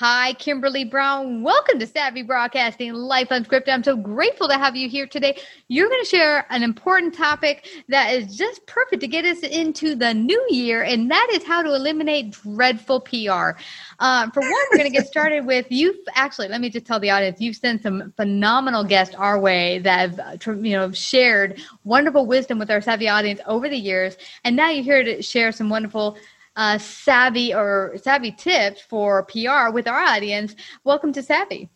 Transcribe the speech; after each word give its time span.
Hi, 0.00 0.32
Kimberley 0.38 0.84
Brown. 0.84 1.42
Welcome 1.42 1.78
to 1.78 1.86
Savvy 1.86 2.22
Broadcasting 2.22 2.94
Life 2.94 3.28
Unscripted. 3.28 3.68
I'm 3.68 3.84
so 3.84 3.96
grateful 3.96 4.48
to 4.48 4.56
have 4.56 4.74
you 4.74 4.88
here 4.88 5.06
today. 5.06 5.38
You're 5.68 5.90
going 5.90 6.02
to 6.02 6.08
share 6.08 6.46
an 6.48 6.62
important 6.62 7.12
topic 7.12 7.68
that 7.90 8.14
is 8.14 8.34
just 8.34 8.64
perfect 8.64 9.02
to 9.02 9.06
get 9.06 9.26
us 9.26 9.40
into 9.40 9.94
the 9.94 10.14
new 10.14 10.42
year, 10.48 10.84
and 10.84 11.10
that 11.10 11.28
is 11.34 11.44
how 11.44 11.60
to 11.60 11.74
eliminate 11.74 12.30
dreadful 12.30 13.02
PR. 13.02 13.60
Uh, 13.98 14.30
for 14.30 14.40
one, 14.40 14.52
we're 14.70 14.78
going 14.78 14.90
to 14.90 14.96
get 14.96 15.06
started 15.06 15.44
with 15.44 15.66
you. 15.68 15.94
Actually, 16.14 16.48
let 16.48 16.62
me 16.62 16.70
just 16.70 16.86
tell 16.86 16.98
the 16.98 17.10
audience 17.10 17.38
you've 17.38 17.56
sent 17.56 17.82
some 17.82 18.10
phenomenal 18.16 18.84
guests 18.84 19.14
our 19.16 19.38
way 19.38 19.80
that 19.80 20.18
have 20.18 20.64
you 20.64 20.78
know 20.78 20.90
shared 20.92 21.60
wonderful 21.84 22.24
wisdom 22.24 22.58
with 22.58 22.70
our 22.70 22.80
savvy 22.80 23.10
audience 23.10 23.42
over 23.44 23.68
the 23.68 23.76
years, 23.76 24.16
and 24.44 24.56
now 24.56 24.70
you're 24.70 24.82
here 24.82 25.04
to 25.04 25.20
share 25.20 25.52
some 25.52 25.68
wonderful 25.68 26.16
uh, 26.56 26.78
savvy 26.78 27.54
or 27.54 27.96
savvy 28.02 28.32
tips 28.32 28.80
for 28.82 29.24
PR 29.24 29.70
with 29.72 29.86
our 29.88 30.00
audience. 30.00 30.54
Welcome 30.84 31.12
to 31.14 31.22
Savvy. 31.22 31.70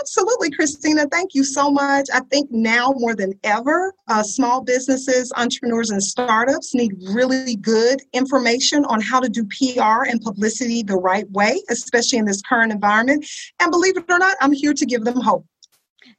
Absolutely, 0.00 0.50
Christina. 0.50 1.06
Thank 1.10 1.34
you 1.34 1.42
so 1.42 1.70
much. 1.70 2.08
I 2.12 2.20
think 2.30 2.50
now 2.50 2.92
more 2.96 3.14
than 3.14 3.32
ever, 3.44 3.94
uh, 4.06 4.22
small 4.22 4.62
businesses, 4.62 5.32
entrepreneurs, 5.36 5.90
and 5.90 6.02
startups 6.02 6.74
need 6.74 6.92
really 7.10 7.56
good 7.56 8.00
information 8.12 8.84
on 8.84 9.00
how 9.00 9.20
to 9.20 9.28
do 9.28 9.44
PR 9.44 10.04
and 10.04 10.20
publicity 10.20 10.82
the 10.82 10.96
right 10.96 11.28
way, 11.30 11.60
especially 11.70 12.18
in 12.18 12.26
this 12.26 12.42
current 12.42 12.72
environment. 12.72 13.26
And 13.58 13.70
believe 13.70 13.96
it 13.96 14.04
or 14.08 14.18
not, 14.18 14.36
I'm 14.40 14.52
here 14.52 14.74
to 14.74 14.86
give 14.86 15.04
them 15.04 15.20
hope. 15.20 15.46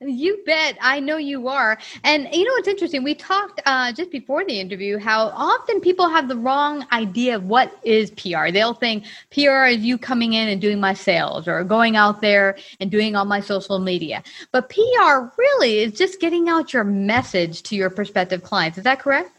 You 0.02 0.42
bet. 0.46 0.78
I 0.80 1.02
know 1.02 1.18
you 1.18 1.50
are. 1.50 1.78
And 2.06 2.30
you 2.32 2.46
know 2.46 2.52
what's 2.54 2.70
interesting? 2.70 3.04
We 3.04 3.16
talked 3.16 3.60
uh, 3.66 3.92
just 3.92 4.12
before 4.12 4.46
the 4.46 4.58
interview 4.58 4.98
how 4.98 5.28
often 5.36 5.82
people 5.82 6.08
have 6.08 6.30
the 6.30 6.38
wrong 6.38 6.86
idea 6.94 7.36
of 7.36 7.44
what 7.44 7.78
is 7.84 8.12
PR. 8.12 8.50
They'll 8.50 8.74
think 8.74 9.04
PR 9.32 9.66
is 9.66 9.80
you 9.80 9.98
coming 9.98 10.34
in 10.34 10.48
and 10.48 10.62
doing 10.62 10.80
my 10.80 10.94
sales 10.94 11.50
or 11.50 11.66
going 11.66 11.98
out 11.98 12.22
there 12.22 12.58
and 12.80 12.90
doing 12.90 13.18
all 13.18 13.26
my 13.26 13.42
social 13.42 13.80
media. 13.80 14.24
But 14.54 14.70
PR 14.70 15.28
really 15.38 15.80
is 15.80 15.92
just 15.94 16.22
getting 16.22 16.48
out 16.48 16.72
your 16.72 16.86
message 16.86 17.64
to 17.64 17.76
your 17.76 17.90
prospective 17.90 18.42
clients. 18.42 18.78
Is 18.78 18.86
that 18.86 19.00
correct? 19.00 19.39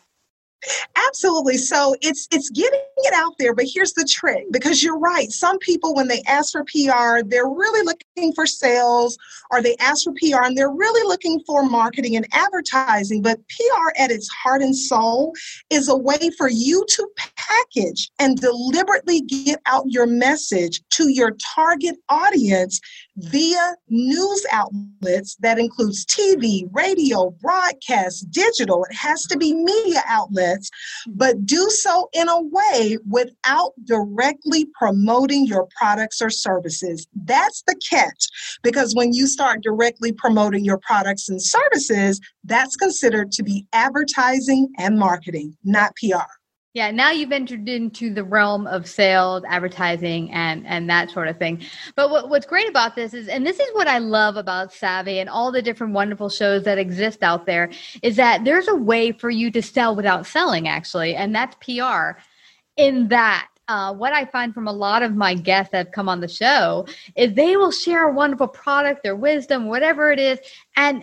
Absolutely. 1.09 1.57
So 1.57 1.95
it's 2.03 2.29
it's 2.31 2.51
getting 2.51 2.81
it 2.99 3.15
out 3.15 3.33
there, 3.39 3.55
but 3.55 3.67
here's 3.73 3.93
the 3.95 4.05
trick 4.05 4.45
because 4.51 4.83
you're 4.83 4.99
right. 4.99 5.31
Some 5.31 5.59
people 5.59 5.95
when 5.95 6.09
they 6.09 6.23
ask 6.27 6.53
for 6.53 6.65
PR, 6.65 7.27
they're 7.27 7.49
really 7.49 7.85
looking 7.85 8.33
for 8.35 8.47
sales 8.47 9.17
or 9.51 9.63
they 9.63 9.77
ask 9.81 10.05
for 10.05 10.13
PR 10.13 10.45
and 10.45 10.57
they're 10.57 10.71
really 10.71 11.07
looking 11.09 11.41
for 11.47 11.63
marketing 11.63 12.17
and 12.17 12.27
advertising, 12.33 13.23
but 13.23 13.39
PR 13.49 13.93
at 13.99 14.11
its 14.11 14.29
heart 14.29 14.63
and 14.63 14.77
soul 14.77 15.33
is 15.71 15.89
a 15.89 15.97
way 15.97 16.31
for 16.37 16.49
you 16.49 16.85
to 16.89 17.09
package 17.17 18.11
and 18.19 18.39
deliberately 18.39 19.23
get 19.23 19.61
out 19.67 19.85
your 19.87 20.07
message 20.07 20.83
to 20.91 21.09
your 21.09 21.37
target 21.55 21.97
audience 22.09 22.81
via 23.21 23.75
news 23.89 24.47
outlets 24.53 25.37
that 25.41 25.59
includes 25.59 26.05
TV, 26.07 26.69
radio, 26.73 27.31
broadcast, 27.41 28.31
digital. 28.31 28.85
It 28.85 28.95
has 28.95 29.23
to 29.25 29.37
be 29.37 29.55
media 29.55 30.03
outlets, 30.09 30.71
but 31.09 31.45
do 31.45 31.69
so 31.71 32.09
in 32.13 32.29
a 32.29 32.41
way 32.41 32.99
without 33.09 33.73
directly 33.85 34.67
promoting 34.79 35.47
your 35.47 35.69
products 35.79 36.23
or 36.23 36.31
services. 36.31 37.07
That's 37.25 37.63
the 37.67 37.79
catch 37.89 38.59
because 38.63 38.95
when 38.95 39.13
you 39.13 39.27
start 39.27 39.63
directly 39.63 40.13
promoting 40.13 40.65
your 40.65 40.79
products 40.79 41.29
and 41.29 41.43
services, 41.43 42.21
that's 42.45 42.77
considered 42.77 43.33
to 43.33 43.43
be 43.43 43.67
advertising 43.73 44.69
and 44.79 44.99
marketing, 44.99 45.57
not 45.65 45.93
PR. 45.97 46.40
Yeah, 46.73 46.93
now 46.93 47.11
you've 47.11 47.33
entered 47.33 47.69
into 47.69 48.15
the 48.15 48.23
realm 48.23 48.69
of 48.69 48.89
sales, 48.89 49.43
advertising, 49.49 50.31
and 50.31 50.65
and 50.69 50.89
that 50.89 51.11
sort 51.11 51.27
of 51.27 51.37
thing. 51.37 51.65
But 51.97 52.11
what, 52.11 52.29
what's 52.29 52.47
great 52.47 52.69
about 52.69 52.95
this 52.95 53.13
is, 53.13 53.27
and 53.27 53.45
this 53.45 53.59
is 53.59 53.69
what 53.73 53.89
I 53.89 53.99
love 53.99 54.37
about 54.37 54.73
Savvy 54.73 55.19
and 55.19 55.29
all 55.29 55.51
the 55.51 55.63
different 55.63 55.95
wonderful 55.95 56.29
shows 56.29 56.63
that 56.65 56.79
exist 56.79 57.25
out 57.25 57.45
there, 57.45 57.73
is 58.03 58.15
that 58.17 58.45
there's 58.45 58.69
a 58.69 58.77
way 58.77 59.11
for 59.11 59.31
you 59.31 59.51
to 59.51 59.61
sell 59.61 59.97
without 59.97 60.27
selling, 60.27 60.69
actually, 60.69 61.17
and 61.17 61.35
that's 61.35 61.57
PR. 61.57 62.21
In 62.77 63.09
that, 63.09 63.49
uh, 63.67 63.93
what 63.93 64.13
I 64.13 64.25
find 64.27 64.55
from 64.55 64.69
a 64.69 64.73
lot 64.73 65.03
of 65.03 65.17
my 65.17 65.35
guests 65.35 65.73
that 65.73 65.87
have 65.87 65.93
come 65.93 66.09
on 66.09 66.21
the 66.21 66.29
show 66.29 66.87
is 67.17 67.35
they 67.35 67.57
will 67.57 67.73
share 67.73 68.09
a 68.09 68.13
wonderful 68.13 68.47
product, 68.47 69.03
their 69.03 69.17
wisdom, 69.17 69.67
whatever 69.67 70.13
it 70.13 70.21
is, 70.21 70.39
and 70.77 71.03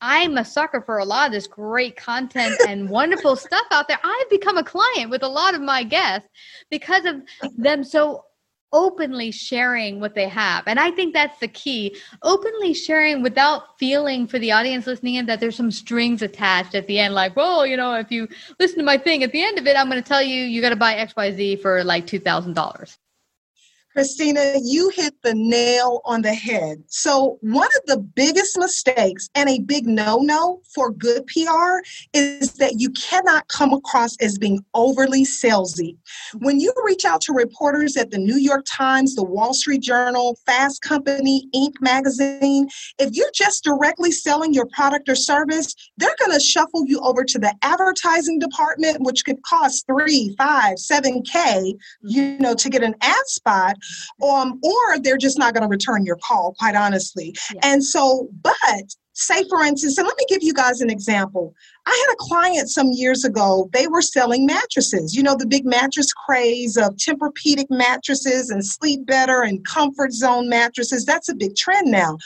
I'm 0.00 0.36
a 0.38 0.44
sucker 0.44 0.80
for 0.80 0.98
a 0.98 1.04
lot 1.04 1.26
of 1.26 1.32
this 1.32 1.46
great 1.46 1.96
content 1.96 2.60
and 2.66 2.88
wonderful 2.88 3.36
stuff 3.36 3.66
out 3.70 3.88
there. 3.88 3.98
I've 4.02 4.30
become 4.30 4.56
a 4.56 4.64
client 4.64 5.10
with 5.10 5.22
a 5.22 5.28
lot 5.28 5.54
of 5.54 5.60
my 5.60 5.82
guests 5.82 6.28
because 6.70 7.04
of 7.04 7.22
them 7.56 7.82
so 7.82 8.24
openly 8.72 9.30
sharing 9.30 9.98
what 9.98 10.14
they 10.14 10.28
have. 10.28 10.64
And 10.66 10.78
I 10.78 10.90
think 10.90 11.14
that's 11.14 11.38
the 11.40 11.48
key 11.48 11.96
openly 12.22 12.74
sharing 12.74 13.22
without 13.22 13.78
feeling 13.78 14.26
for 14.26 14.38
the 14.38 14.52
audience 14.52 14.86
listening 14.86 15.16
in 15.16 15.26
that 15.26 15.40
there's 15.40 15.56
some 15.56 15.70
strings 15.70 16.22
attached 16.22 16.74
at 16.74 16.86
the 16.86 16.98
end, 16.98 17.14
like, 17.14 17.34
well, 17.34 17.66
you 17.66 17.76
know, 17.76 17.94
if 17.94 18.12
you 18.12 18.28
listen 18.60 18.78
to 18.78 18.84
my 18.84 18.98
thing 18.98 19.22
at 19.22 19.32
the 19.32 19.42
end 19.42 19.58
of 19.58 19.66
it, 19.66 19.76
I'm 19.76 19.88
going 19.88 20.02
to 20.02 20.08
tell 20.08 20.22
you, 20.22 20.44
you 20.44 20.60
got 20.60 20.70
to 20.70 20.76
buy 20.76 20.94
XYZ 20.94 21.62
for 21.62 21.82
like 21.82 22.06
$2,000. 22.06 22.98
Christina, 23.92 24.52
you 24.62 24.90
hit 24.90 25.14
the 25.22 25.34
nail 25.34 26.02
on 26.04 26.22
the 26.22 26.34
head. 26.34 26.82
So, 26.88 27.38
one 27.40 27.68
of 27.68 27.82
the 27.86 27.98
biggest 27.98 28.58
mistakes 28.58 29.30
and 29.34 29.48
a 29.48 29.60
big 29.60 29.86
no 29.86 30.18
no 30.18 30.60
for 30.74 30.90
good 30.90 31.26
PR 31.26 31.80
is 32.12 32.52
that 32.54 32.74
you 32.78 32.90
cannot 32.90 33.48
come 33.48 33.72
across 33.72 34.16
as 34.18 34.38
being 34.38 34.60
overly 34.74 35.24
salesy. 35.24 35.96
When 36.38 36.60
you 36.60 36.72
reach 36.84 37.06
out 37.06 37.22
to 37.22 37.32
reporters 37.32 37.96
at 37.96 38.10
the 38.10 38.18
New 38.18 38.36
York 38.36 38.66
Times, 38.68 39.14
the 39.14 39.24
Wall 39.24 39.54
Street 39.54 39.80
Journal, 39.80 40.38
Fast 40.44 40.82
Company, 40.82 41.48
Inc. 41.54 41.72
magazine, 41.80 42.68
if 42.98 43.14
you're 43.14 43.32
just 43.34 43.64
directly 43.64 44.12
selling 44.12 44.52
your 44.52 44.66
product 44.66 45.08
or 45.08 45.14
service, 45.14 45.74
they're 45.96 46.16
going 46.18 46.38
to 46.38 46.44
shuffle 46.44 46.84
you 46.86 47.00
over 47.00 47.24
to 47.24 47.38
the 47.38 47.54
advertising 47.62 48.38
department, 48.38 49.00
which 49.00 49.24
could 49.24 49.42
cost 49.42 49.86
three, 49.86 50.34
five, 50.36 50.78
seven 50.78 51.22
K, 51.22 51.74
you 52.02 52.38
know, 52.38 52.54
to 52.54 52.68
get 52.68 52.82
an 52.82 52.94
ad 53.00 53.26
spot 53.26 53.77
um, 54.22 54.60
or 54.62 54.98
they're 55.00 55.18
just 55.18 55.38
not 55.38 55.54
going 55.54 55.62
to 55.62 55.68
return 55.68 56.04
your 56.04 56.18
call, 56.22 56.54
quite 56.58 56.74
honestly. 56.74 57.34
Yeah. 57.54 57.60
And 57.62 57.84
so, 57.84 58.28
but 58.42 58.54
say 59.18 59.42
for 59.48 59.64
instance 59.64 59.98
and 59.98 60.06
let 60.06 60.16
me 60.16 60.24
give 60.28 60.44
you 60.44 60.54
guys 60.54 60.80
an 60.80 60.88
example 60.88 61.52
i 61.88 62.04
had 62.06 62.12
a 62.12 62.16
client 62.18 62.68
some 62.68 62.90
years 62.92 63.24
ago 63.24 63.68
they 63.72 63.86
were 63.86 64.02
selling 64.02 64.46
mattresses. 64.46 65.14
You 65.14 65.22
know 65.22 65.36
the 65.36 65.46
big 65.46 65.64
mattress 65.64 66.12
craze 66.12 66.76
of 66.76 66.96
tempur-pedic 66.96 67.66
mattresses 67.70 68.50
and 68.50 68.64
sleep 68.64 69.06
better 69.06 69.42
and 69.42 69.64
comfort 69.64 70.12
zone 70.12 70.48
mattresses 70.48 71.04
that's 71.04 71.28
a 71.28 71.34
big 71.34 71.56
trend 71.56 71.90
now. 71.90 72.18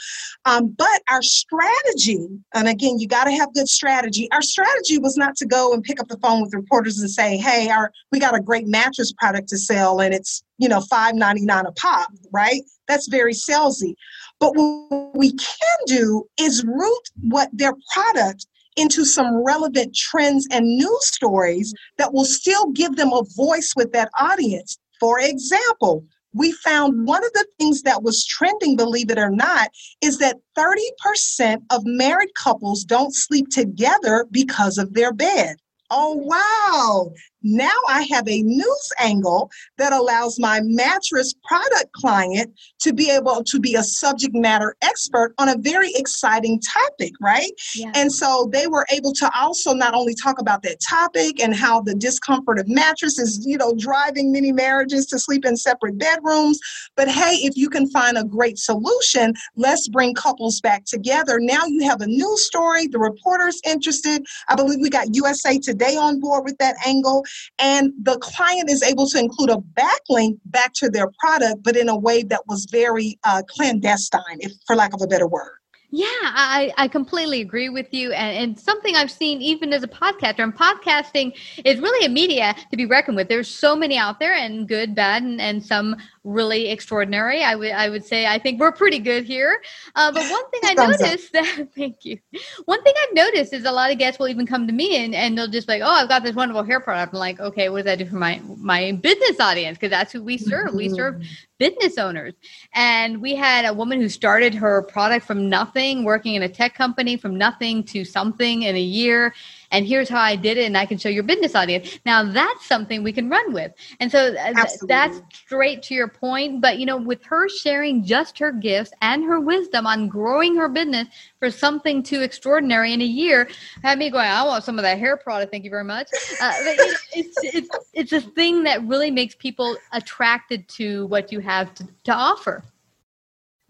Um, 0.45 0.75
but 0.77 1.01
our 1.09 1.21
strategy 1.21 2.27
and 2.53 2.67
again 2.67 2.99
you 2.99 3.07
got 3.07 3.25
to 3.25 3.31
have 3.31 3.53
good 3.53 3.69
strategy 3.69 4.27
our 4.31 4.41
strategy 4.41 4.97
was 4.97 5.17
not 5.17 5.35
to 5.37 5.45
go 5.45 5.73
and 5.73 5.83
pick 5.83 5.99
up 5.99 6.07
the 6.07 6.17
phone 6.17 6.41
with 6.41 6.53
reporters 6.53 6.99
and 6.99 7.09
say 7.09 7.37
hey 7.37 7.69
our 7.69 7.91
we 8.11 8.19
got 8.19 8.35
a 8.35 8.41
great 8.41 8.67
mattress 8.67 9.13
product 9.13 9.49
to 9.49 9.57
sell 9.57 10.01
and 10.01 10.13
it's 10.13 10.43
you 10.57 10.67
know 10.67 10.79
5.99 10.79 11.67
a 11.67 11.71
pop 11.73 12.11
right? 12.33 12.61
That's 12.87 13.07
very 13.07 13.33
salesy. 13.33 13.95
But 14.39 14.53
what 14.55 15.15
we 15.15 15.31
can 15.31 15.77
do 15.85 16.25
is 16.37 16.65
root 16.65 17.09
what 17.21 17.49
their 17.53 17.73
product 17.93 18.47
into 18.75 19.05
some 19.05 19.43
relevant 19.43 19.95
trends 19.95 20.47
and 20.51 20.65
news 20.65 21.07
stories 21.07 21.73
that 21.97 22.13
will 22.13 22.25
still 22.25 22.71
give 22.71 22.95
them 22.95 23.11
a 23.13 23.23
voice 23.35 23.73
with 23.75 23.91
that 23.93 24.09
audience. 24.19 24.77
For 24.99 25.19
example, 25.19 26.05
we 26.33 26.51
found 26.51 27.05
one 27.07 27.23
of 27.23 27.31
the 27.33 27.45
things 27.59 27.83
that 27.83 28.03
was 28.03 28.25
trending, 28.25 28.75
believe 28.75 29.11
it 29.11 29.19
or 29.19 29.29
not, 29.29 29.69
is 30.01 30.17
that 30.17 30.37
30% 30.57 31.57
of 31.69 31.83
married 31.85 32.33
couples 32.35 32.83
don't 32.83 33.13
sleep 33.13 33.49
together 33.49 34.25
because 34.31 34.77
of 34.77 34.93
their 34.93 35.13
bed. 35.13 35.57
Oh, 35.91 36.13
wow. 36.15 37.11
Now 37.43 37.75
I 37.89 38.03
have 38.11 38.27
a 38.27 38.41
news 38.41 38.89
angle 38.99 39.51
that 39.77 39.93
allows 39.93 40.39
my 40.39 40.61
mattress 40.63 41.33
product 41.43 41.91
client 41.93 42.53
to 42.81 42.93
be 42.93 43.09
able 43.09 43.43
to 43.43 43.59
be 43.59 43.75
a 43.75 43.83
subject 43.83 44.33
matter 44.33 44.75
expert 44.81 45.33
on 45.37 45.49
a 45.49 45.57
very 45.57 45.91
exciting 45.95 46.61
topic, 46.61 47.11
right? 47.21 47.51
Yeah. 47.75 47.91
And 47.95 48.11
so 48.11 48.49
they 48.51 48.67
were 48.67 48.85
able 48.91 49.13
to 49.13 49.31
also 49.37 49.73
not 49.73 49.93
only 49.93 50.15
talk 50.15 50.39
about 50.39 50.63
that 50.63 50.77
topic 50.87 51.41
and 51.41 51.53
how 51.55 51.81
the 51.81 51.95
discomfort 51.95 52.59
of 52.59 52.67
mattress 52.67 53.19
is, 53.19 53.45
you 53.45 53.57
know, 53.57 53.73
driving 53.77 54.31
many 54.31 54.51
marriages 54.51 55.05
to 55.07 55.19
sleep 55.19 55.45
in 55.45 55.57
separate 55.57 55.97
bedrooms, 55.97 56.59
but 56.95 57.09
hey, 57.09 57.35
if 57.41 57.57
you 57.57 57.69
can 57.69 57.89
find 57.89 58.17
a 58.17 58.23
great 58.23 58.57
solution, 58.57 59.33
let's 59.55 59.87
bring 59.87 60.13
couples 60.13 60.61
back 60.61 60.85
together. 60.85 61.39
Now 61.39 61.65
you 61.65 61.87
have 61.87 62.01
a 62.01 62.07
news 62.07 62.45
story, 62.45 62.87
the 62.87 62.99
reporter's 62.99 63.59
interested. 63.65 64.25
I 64.47 64.55
believe 64.55 64.79
we 64.79 64.89
got 64.89 65.15
USA 65.15 65.59
Today 65.59 65.95
on 65.95 66.19
board 66.19 66.45
with 66.45 66.57
that 66.57 66.75
angle 66.85 67.23
and 67.59 67.91
the 68.01 68.17
client 68.19 68.69
is 68.69 68.83
able 68.83 69.07
to 69.07 69.19
include 69.19 69.49
a 69.49 69.57
backlink 69.57 70.37
back 70.45 70.73
to 70.73 70.89
their 70.89 71.09
product, 71.19 71.63
but 71.63 71.75
in 71.75 71.89
a 71.89 71.97
way 71.97 72.23
that 72.23 72.41
was 72.47 72.67
very 72.71 73.17
uh, 73.23 73.41
clandestine, 73.47 74.39
if 74.39 74.51
for 74.65 74.75
lack 74.75 74.93
of 74.93 75.01
a 75.01 75.07
better 75.07 75.27
word. 75.27 75.57
Yeah, 75.95 76.07
I, 76.07 76.73
I 76.75 76.87
completely 76.87 77.41
agree 77.41 77.69
with 77.69 77.93
you. 77.93 78.13
And, 78.13 78.35
and 78.35 78.59
something 78.59 78.95
I've 78.95 79.11
seen 79.11 79.43
even 79.43 79.71
as 79.71 79.83
a 79.83 79.87
podcaster, 79.87 80.39
and 80.39 80.55
podcasting 80.55 81.37
is 81.63 81.79
really 81.79 82.03
a 82.03 82.09
media 82.09 82.55
to 82.71 82.77
be 82.77 82.87
reckoned 82.87 83.15
with. 83.15 83.29
There's 83.29 83.47
so 83.47 83.75
many 83.75 83.95
out 83.95 84.19
there, 84.19 84.33
and 84.33 84.67
good, 84.67 84.95
bad, 84.95 85.21
and, 85.21 85.39
and 85.39 85.63
some 85.63 85.95
really 86.23 86.69
extraordinary. 86.69 87.43
I 87.43 87.55
would 87.55 87.71
I 87.71 87.89
would 87.89 88.05
say 88.05 88.25
I 88.25 88.39
think 88.39 88.59
we're 88.59 88.71
pretty 88.71 88.99
good 88.99 89.25
here. 89.25 89.61
Uh, 89.95 90.11
but 90.11 90.29
one 90.29 90.49
thing 90.51 90.61
I 90.63 90.73
noticed 90.73 91.33
that 91.33 91.67
thank 91.75 92.05
you. 92.05 92.19
One 92.65 92.81
thing 92.83 92.93
I've 93.03 93.15
noticed 93.15 93.53
is 93.53 93.65
a 93.65 93.71
lot 93.71 93.91
of 93.91 93.97
guests 93.97 94.19
will 94.19 94.29
even 94.29 94.47
come 94.47 94.67
to 94.67 94.73
me 94.73 95.03
and, 95.03 95.13
and 95.13 95.37
they'll 95.37 95.47
just 95.47 95.67
be 95.67 95.73
like, 95.73 95.81
oh, 95.83 95.91
I've 95.91 96.09
got 96.09 96.23
this 96.23 96.35
wonderful 96.35 96.63
hair 96.63 96.79
product. 96.79 97.13
I'm 97.13 97.19
like, 97.19 97.39
okay, 97.39 97.69
what 97.69 97.77
does 97.77 97.85
that 97.85 97.97
do 97.99 98.05
for 98.05 98.15
my 98.15 98.41
my 98.57 98.93
business 98.93 99.39
audience? 99.39 99.77
Because 99.77 99.91
that's 99.91 100.11
who 100.11 100.23
we 100.23 100.37
serve. 100.37 100.69
Mm-hmm. 100.69 100.77
We 100.77 100.89
serve 100.89 101.23
business 101.59 101.97
owners. 101.97 102.33
And 102.73 103.21
we 103.21 103.35
had 103.35 103.65
a 103.65 103.73
woman 103.73 104.01
who 104.01 104.09
started 104.09 104.53
her 104.53 104.81
product 104.83 105.25
from 105.25 105.49
nothing, 105.49 106.03
working 106.03 106.35
in 106.35 106.43
a 106.43 106.49
tech 106.49 106.75
company 106.75 107.15
from 107.15 107.37
nothing 107.37 107.83
to 107.85 108.03
something 108.03 108.63
in 108.63 108.75
a 108.75 108.81
year 108.81 109.33
and 109.73 109.85
here's 109.85 110.07
how 110.07 110.21
I 110.21 110.37
did 110.37 110.57
it, 110.57 110.65
and 110.65 110.77
I 110.77 110.85
can 110.85 110.97
show 110.97 111.09
your 111.09 111.23
business 111.23 111.55
audience. 111.55 111.99
Now 112.05 112.23
that's 112.23 112.65
something 112.65 113.03
we 113.03 113.11
can 113.11 113.29
run 113.29 113.51
with. 113.51 113.73
And 113.99 114.09
so 114.11 114.33
uh, 114.35 114.65
that's 114.87 115.21
straight 115.33 115.81
to 115.83 115.93
your 115.93 116.07
point. 116.07 116.61
But 116.61 116.79
you 116.79 116.85
know, 116.85 116.95
with 116.95 117.23
her 117.25 117.49
sharing 117.49 118.05
just 118.05 118.37
her 118.39 118.51
gifts 118.51 118.93
and 119.01 119.23
her 119.25 119.39
wisdom 119.39 119.85
on 119.85 120.07
growing 120.07 120.55
her 120.55 120.69
business 120.69 121.07
for 121.39 121.49
something 121.49 122.03
too 122.03 122.21
extraordinary 122.21 122.93
in 122.93 123.01
a 123.01 123.05
year, 123.05 123.49
had 123.83 123.97
me 123.97 124.09
going, 124.09 124.27
I 124.27 124.43
want 124.43 124.63
some 124.63 124.77
of 124.77 124.83
that 124.83 124.99
hair 124.99 125.17
product. 125.17 125.51
Thank 125.51 125.63
you 125.63 125.71
very 125.71 125.83
much. 125.83 126.07
Uh, 126.39 126.53
it, 126.59 126.97
it's, 127.13 127.37
it's, 127.43 127.89
it's 127.93 128.13
a 128.13 128.21
thing 128.21 128.63
that 128.63 128.83
really 128.83 129.11
makes 129.11 129.35
people 129.35 129.75
attracted 129.91 130.67
to 130.69 131.07
what 131.07 131.31
you 131.31 131.39
have 131.39 131.73
to, 131.73 131.87
to 132.03 132.13
offer. 132.13 132.63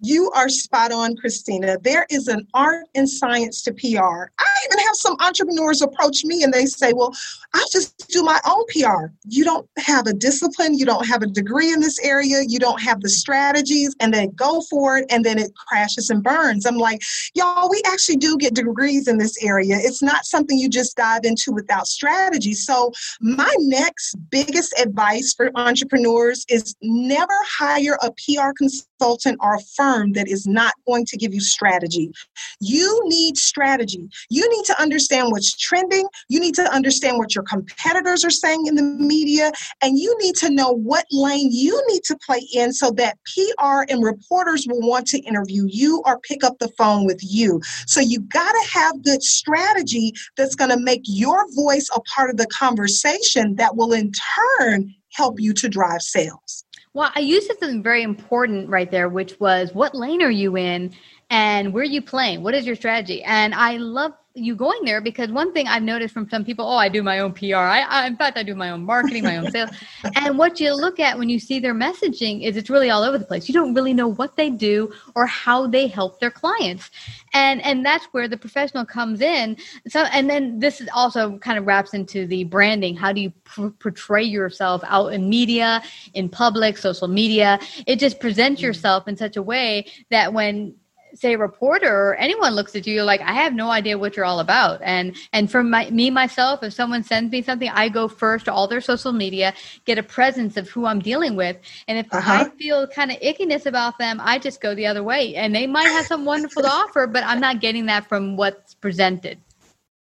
You 0.06 0.30
are 0.32 0.50
spot 0.50 0.92
on, 0.92 1.16
Christina. 1.16 1.78
There 1.82 2.06
is 2.10 2.28
an 2.28 2.46
art 2.54 2.88
and 2.94 3.10
science 3.10 3.62
to 3.62 3.72
PR. 3.72 4.28
I 4.38 4.46
even 4.66 4.80
have 4.80 4.96
some 4.96 5.16
entrepreneurs 5.22 5.82
approach 5.82 6.26
me 6.26 6.44
and 6.44 6.54
they 6.54 6.66
say, 6.66 6.92
Well, 6.92 7.14
I'll 7.54 7.70
just 7.72 8.10
do 8.10 8.22
my 8.22 8.38
own 8.46 8.66
PR. 8.68 9.14
You 9.24 9.46
don't 9.46 9.66
have 9.78 10.06
a 10.06 10.14
discipline, 10.14 10.78
you 10.78 10.86
don't 10.86 11.08
have 11.08 11.22
a 11.22 11.28
degree 11.28 11.72
in 11.72 11.80
this 11.80 12.00
area, 12.00 12.42
you 12.46 12.60
don't 12.60 12.82
have 12.82 13.00
the 13.00 13.08
strategies, 13.08 13.96
and 14.02 14.14
then 14.14 14.32
go 14.32 14.60
for 14.70 14.98
it, 14.98 15.06
and 15.10 15.24
then 15.24 15.40
it 15.40 15.56
crashes 15.56 16.10
and 16.10 16.22
burns. 16.22 16.66
I'm 16.66 16.78
like, 16.78 17.02
Y'all, 17.34 17.70
we 17.70 17.82
actually 17.86 18.18
do 18.18 18.38
get 18.38 18.56
degrees 18.56 19.08
in 19.08 19.18
this 19.18 19.42
area. 19.42 19.78
It's 19.80 20.04
not 20.04 20.26
something 20.26 20.58
you 20.58 20.68
just 20.68 20.98
dive 20.98 21.24
into 21.24 21.54
without 21.54 21.88
strategy. 21.88 22.56
So, 22.56 22.92
my 23.22 23.56
next 23.60 24.16
biggest 24.30 24.78
advice 24.78 25.34
for 25.34 25.50
entrepreneurs 25.56 26.46
is 26.50 26.76
never 26.82 27.34
hire 27.58 27.98
a 28.02 28.12
PR 28.12 28.52
consultant 28.58 29.38
or 29.40 29.56
a 29.56 29.62
firm 29.78 29.93
that 30.14 30.28
is 30.28 30.46
not 30.48 30.74
going 30.88 31.06
to 31.06 31.18
give 31.18 31.34
you 31.34 31.42
strategy. 31.42 32.12
You 32.60 33.02
need 33.06 33.38
strategy. 33.38 34.10
You 34.30 34.50
need 34.50 34.66
to 34.66 34.82
understand 34.82 35.32
what's 35.32 35.56
trending. 35.56 36.08
You 36.30 36.40
need 36.40 36.56
to 36.56 36.74
understand 36.74 37.18
what 37.18 37.36
your 37.36 37.44
competitors 37.44 38.26
are 38.26 38.30
saying 38.30 38.68
in 38.68 38.76
the 38.76 38.84
media. 38.84 39.52
And 39.82 39.98
you 39.98 40.16
need 40.20 40.36
to 40.38 40.50
know 40.50 40.72
what 40.72 41.06
lane 41.12 41.50
you 41.52 41.82
need 41.90 42.04
to 42.06 42.18
play 42.26 42.48
in 42.54 42.74
so 42.74 42.92
that 42.92 43.18
PR 43.26 43.86
and 43.90 44.04
reporters 44.04 44.66
will 44.68 44.88
want 44.88 45.08
to 45.08 45.20
interview 45.20 45.66
you 45.68 46.02
or 46.06 46.20
pick 46.20 46.44
up 46.44 46.58
the 46.60 46.70
phone 46.78 47.06
with 47.06 47.20
you. 47.22 47.62
So 47.88 48.00
you 48.00 48.22
got 48.22 48.52
to 48.52 48.70
have 48.72 49.04
good 49.04 49.24
strategy 49.24 50.14
that's 50.36 50.56
going 50.56 50.72
to 50.72 50.80
make 50.80 51.02
your 51.06 51.46
voice 51.54 51.90
a 51.96 52.02
part 52.02 52.30
of 52.30 52.38
the 52.38 52.48
conversation 52.48 53.56
that 53.56 53.76
will 53.76 53.94
in 53.94 54.12
turn 54.58 54.94
help 55.14 55.40
you 55.40 55.54
to 55.54 55.70
drive 55.70 56.02
sales. 56.02 56.66
Well, 56.94 57.12
I 57.16 57.22
used 57.22 57.48
something 57.48 57.82
very 57.82 58.04
important 58.04 58.70
right 58.70 58.90
there, 58.90 59.10
which 59.10 59.40
was 59.40 59.74
what 59.74 59.96
lane 59.96 60.22
are 60.22 60.30
you 60.30 60.56
in 60.58 60.94
and 61.30 61.74
where 61.74 61.82
are 61.82 61.86
you 61.86 62.02
playing? 62.04 62.44
What 62.44 62.54
is 62.54 62.68
your 62.68 62.76
strategy? 62.76 63.24
And 63.24 63.56
I 63.56 63.78
love 63.78 64.14
you 64.36 64.56
going 64.56 64.84
there 64.84 65.00
because 65.00 65.30
one 65.30 65.54
thing 65.54 65.68
I've 65.68 65.84
noticed 65.84 66.12
from 66.12 66.28
some 66.28 66.44
people, 66.44 66.66
oh, 66.66 66.76
I 66.76 66.90
do 66.90 67.04
my 67.04 67.20
own 67.20 67.34
PR. 67.34 67.56
I, 67.56 67.82
I, 67.82 68.08
in 68.08 68.16
fact, 68.16 68.36
I 68.36 68.42
do 68.42 68.56
my 68.56 68.72
own 68.72 68.84
marketing, 68.84 69.24
my 69.24 69.38
own 69.38 69.52
sales. 69.52 69.70
and 70.16 70.40
what 70.40 70.60
you 70.60 70.74
look 70.74 71.00
at 71.00 71.20
when 71.20 71.30
you 71.30 71.38
see 71.38 71.60
their 71.60 71.76
messaging 71.76 72.44
is 72.44 72.58
it's 72.58 72.70
really 72.70 72.90
all 72.90 73.04
over 73.04 73.20
the 73.20 73.26
place. 73.26 73.48
You 73.48 73.54
don't 73.54 73.76
really 73.76 73.94
know 73.94 74.08
what 74.08 74.36
they 74.36 74.50
do 74.50 74.92
or 75.16 75.28
how 75.28 75.68
they 75.68 75.86
help 75.86 76.20
their 76.20 76.32
clients. 76.32 76.90
And 77.34 77.62
and 77.62 77.86
that's 77.86 78.06
where 78.06 78.28
the 78.28 78.38
professional 78.38 78.86
comes 78.86 79.22
in. 79.22 79.56
So 79.88 80.02
and 80.06 80.28
then 80.28 80.58
this 80.58 80.82
is 80.82 80.90
also 80.96 81.38
kind 81.38 81.60
of 81.60 81.68
wraps 81.68 81.94
into 81.94 82.26
the 82.26 82.44
branding. 82.46 82.96
How 82.96 83.12
do 83.12 83.22
you 83.22 83.30
pr- 83.44 83.68
portray 83.80 84.24
yourself 84.24 84.82
out 84.88 85.14
in 85.14 85.30
media, 85.30 85.84
in 86.16 86.28
public, 86.28 86.80
social 86.80 87.08
media? 87.08 87.60
It 87.86 87.98
just 87.98 88.20
presents 88.20 88.62
mm. 88.62 88.64
yourself 88.66 89.08
in 89.08 89.16
such 89.16 89.38
a 89.38 89.44
way 89.44 89.86
that 90.10 90.34
when 90.34 90.74
say 91.16 91.34
a 91.34 91.38
reporter 91.38 92.10
or 92.10 92.16
anyone 92.16 92.54
looks 92.54 92.76
at 92.76 92.88
you 92.88 92.94
you're 92.96 93.04
like 93.04 93.22
i 93.22 93.34
have 93.34 93.54
no 93.54 93.70
idea 93.70 93.98
what 93.98 94.16
you're 94.16 94.26
all 94.26 94.40
about. 94.40 94.82
And 94.84 95.16
and 95.32 95.52
for 95.52 95.64
my, 95.64 95.90
me 95.90 96.10
myself 96.10 96.64
if 96.64 96.74
someone 96.74 97.04
sends 97.04 97.32
me 97.32 97.42
something 97.42 97.70
i 97.70 97.90
go 97.90 98.08
first 98.08 98.46
to 98.46 98.54
all 98.54 98.68
their 98.68 98.82
social 98.82 99.12
media 99.12 99.54
get 99.86 99.98
a 99.98 100.04
presence 100.04 100.58
of 100.58 100.70
who 100.70 100.86
i'm 100.86 101.00
dealing 101.00 101.36
with. 101.36 101.58
And 101.88 101.98
if 101.98 102.08
uh-huh. 102.12 102.46
i 102.46 102.50
feel 102.58 102.88
kind 102.88 103.12
of 103.12 103.20
ickiness 103.20 103.66
about 103.66 103.98
them 103.98 104.20
i 104.22 104.40
just 104.40 104.62
go 104.62 104.76
the 104.76 104.86
other 104.86 105.04
way. 105.04 105.36
And 105.36 105.56
they 105.56 105.68
might 105.68 105.90
have 105.90 106.06
some 106.06 106.26
wonderful 106.26 106.64
to 106.64 106.70
offer 106.70 107.08
but 107.08 107.24
i'm 107.24 107.40
not 107.40 107.62
getting 107.62 107.86
that 107.88 108.08
from 108.08 108.36
what's 108.38 108.74
presented 108.76 109.40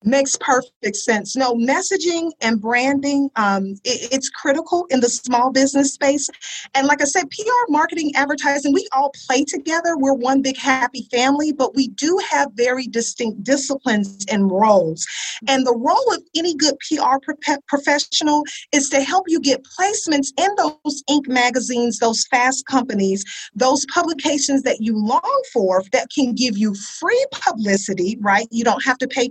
Makes 0.06 0.38
perfect 0.38 0.96
sense. 0.96 1.36
No, 1.36 1.56
messaging 1.56 2.32
and 2.40 2.62
branding, 2.62 3.30
um, 3.36 3.74
it, 3.84 4.14
it's 4.14 4.30
critical 4.30 4.86
in 4.90 5.02
the 5.02 5.10
small 5.10 5.52
business 5.52 5.94
space. 5.94 6.30
And 6.74 6.88
like 6.88 7.02
I 7.02 7.06
said, 7.06 7.30
PR, 7.30 7.66
marketing, 7.68 8.14
advertising, 8.16 8.74
we 8.74 8.88
all 8.94 9.12
play 9.28 9.44
together. 9.44 9.98
We're 9.98 10.14
one 10.14 10.42
big 10.42 10.56
happy 10.56 11.06
family, 11.12 11.52
but 11.52 11.76
we 11.76 11.90
do 11.90 12.18
have 12.30 12.50
very 12.54 12.88
distinct 12.88 13.44
disciplines 13.44 14.26
and 14.32 14.50
roles. 14.50 15.06
And 15.50 15.68
the 15.68 15.76
role 15.76 16.14
of 16.14 16.24
any 16.34 16.56
good 16.56 16.76
PR 16.80 17.18
pro- 17.22 17.58
professional 17.68 18.44
is 18.72 18.90
to 18.90 19.02
help 19.02 19.26
you 19.28 19.42
get 19.42 19.66
placements 19.78 20.30
in 20.38 20.50
those 20.56 21.04
Inc. 21.10 21.28
magazines, 21.28 22.00
those 22.00 22.26
fast 22.28 22.66
companies, 22.68 23.26
those 23.54 23.86
publications 23.88 24.64
that 24.64 24.78
you 24.80 24.98
long 24.98 25.44
for 25.52 25.84
that 25.92 26.08
can 26.16 26.34
give 26.36 26.58
you 26.58 26.74
free 26.74 27.26
publicity, 27.32 28.18
right? 28.22 28.48
You 28.52 28.64
don't 28.64 28.84
have 28.86 28.98
to 29.00 29.08
pay 29.08 29.28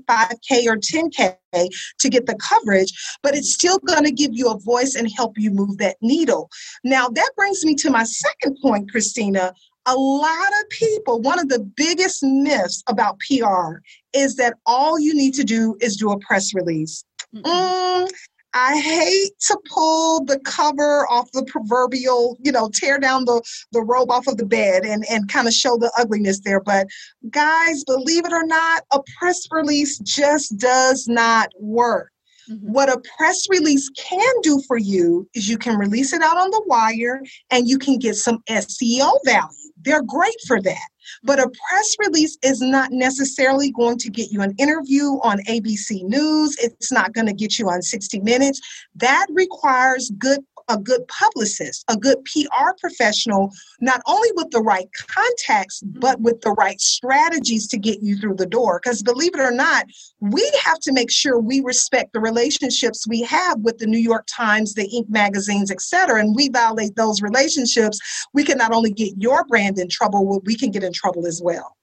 5K 0.59 0.67
or 0.67 0.77
10K 0.77 1.69
to 1.99 2.09
get 2.09 2.27
the 2.27 2.37
coverage, 2.37 2.93
but 3.23 3.35
it's 3.35 3.53
still 3.55 3.79
going 3.79 4.05
to 4.05 4.13
give 4.13 4.31
you 4.33 4.51
a 4.51 4.59
voice 4.59 4.95
and 4.95 5.11
help 5.11 5.39
you 5.39 5.51
move 5.51 5.79
that 5.79 5.97
needle. 6.01 6.51
Now, 6.85 7.09
that 7.09 7.31
brings 7.37 7.65
me 7.65 7.75
to 7.77 7.91
my 7.91 8.05
second 8.05 8.59
point, 8.63 8.91
Christina. 8.91 9.53
A 9.87 9.95
lot 9.95 10.49
of 10.61 10.69
people, 10.71 11.21
one 11.21 11.39
of 11.39 11.49
the 11.49 11.61
biggest 11.61 12.23
myths 12.23 12.83
about 12.89 13.19
PR 13.21 13.79
is 14.13 14.37
that 14.37 14.55
all 14.67 14.99
you 14.99 15.15
need 15.15 15.33
to 15.35 15.45
do 15.45 15.77
is 15.81 15.97
do 15.97 16.11
a 16.11 16.19
press 16.19 16.53
release. 16.53 17.05
Mm, 17.35 18.11
I 18.55 18.79
hate 18.79 19.39
to 19.49 19.59
pull 19.69 20.25
the 20.25 20.39
cover 20.41 21.07
off 21.11 21.31
the 21.33 21.45
proverbial, 21.45 22.39
you 22.43 22.53
know, 22.53 22.71
tear 22.73 22.99
down 22.99 23.25
the, 23.25 23.43
the 23.73 23.83
robe 23.83 24.11
off 24.11 24.27
of 24.27 24.37
the 24.37 24.47
bed 24.47 24.85
and, 24.85 25.05
and 25.11 25.29
kind 25.29 25.47
of 25.47 25.55
show 25.55 25.77
the 25.77 25.93
ugliness 25.99 26.41
there. 26.41 26.61
But 26.61 26.89
guys, 27.31 27.85
believe 27.85 28.25
it 28.25 28.33
or 28.33 28.47
not, 28.47 28.85
a 28.93 29.01
press 29.19 29.47
release 29.51 29.99
just 29.99 30.57
does 30.57 31.07
not 31.09 31.53
work. 31.59 32.11
Mm-hmm. 32.51 32.73
What 32.73 32.89
a 32.89 33.01
press 33.17 33.47
release 33.51 33.89
can 33.91 34.33
do 34.43 34.63
for 34.67 34.79
you 34.79 35.29
is 35.35 35.49
you 35.49 35.59
can 35.59 35.79
release 35.79 36.13
it 36.13 36.23
out 36.23 36.37
on 36.37 36.51
the 36.51 36.63
wire 36.67 37.23
and 37.51 37.69
you 37.69 37.79
can 37.79 37.99
get 37.99 38.17
some 38.17 38.39
SEO 38.49 39.19
value. 39.25 39.49
They're 39.83 40.03
great 40.03 40.37
for 40.47 40.61
that. 40.63 40.89
But 41.23 41.39
a 41.39 41.51
press 41.69 41.97
release 41.99 42.37
is 42.43 42.61
not 42.61 42.91
necessarily 42.93 43.71
going 43.71 43.99
to 43.99 44.11
get 44.11 44.31
you 44.31 44.43
an 44.43 44.55
interview 44.59 45.19
on 45.23 45.43
ABC 45.45 46.03
News. 46.05 46.57
It's 46.59 46.93
not 46.93 47.13
going 47.13 47.27
to 47.27 47.33
get 47.33 47.59
you 47.59 47.69
on 47.69 47.83
60 47.83 48.21
Minutes. 48.21 48.61
That 48.97 49.27
requires 49.31 50.11
good 50.19 50.41
a 50.69 50.79
good 50.79 51.07
publicist, 51.09 51.85
a 51.89 51.97
good 51.97 52.19
PR 52.25 52.73
professional, 52.81 53.53
not 53.81 54.01
only 54.07 54.29
with 54.35 54.51
the 54.51 54.61
right 54.61 54.89
contacts, 55.09 55.83
mm-hmm. 55.83 56.01
but 56.01 56.21
with 56.21 56.41
the 56.43 56.53
right 56.53 56.81
strategies 56.81 57.67
to 57.69 57.79
get 57.79 58.03
you 58.03 58.17
through 58.17 58.35
the 58.35 58.47
door. 58.47 58.81
Because 58.83 59.03
believe 59.03 59.35
it 59.35 59.41
or 59.41 59.51
not, 59.51 59.87
we 60.21 60.51
have 60.65 60.79
to 60.81 60.93
make 60.93 61.11
sure 61.11 61.39
we 61.39 61.61
respect 61.61 62.13
the 62.13 62.21
relationships 62.21 63.07
we 63.09 63.23
have 63.23 63.61
with 63.61 63.79
the 63.79 63.87
New 63.87 63.99
York 63.99 64.27
Times, 64.27 64.75
the 64.75 64.89
Inc. 64.95 65.09
magazines, 65.09 65.71
et 65.71 65.81
cetera, 65.81 66.21
and 66.21 66.35
we 66.35 66.49
violate 66.49 66.97
those 66.97 67.23
relationships. 67.23 67.99
We 68.35 68.45
can 68.45 68.59
not 68.59 68.73
only 68.73 68.93
get 68.93 69.15
your 69.17 69.45
brand 69.45 69.79
in 69.79 69.89
trouble, 69.89 70.41
we 70.45 70.57
can 70.57 70.71
get 70.71 70.85
in 70.85 70.93
trouble 70.93 71.27
as 71.27 71.41
well. 71.43 71.78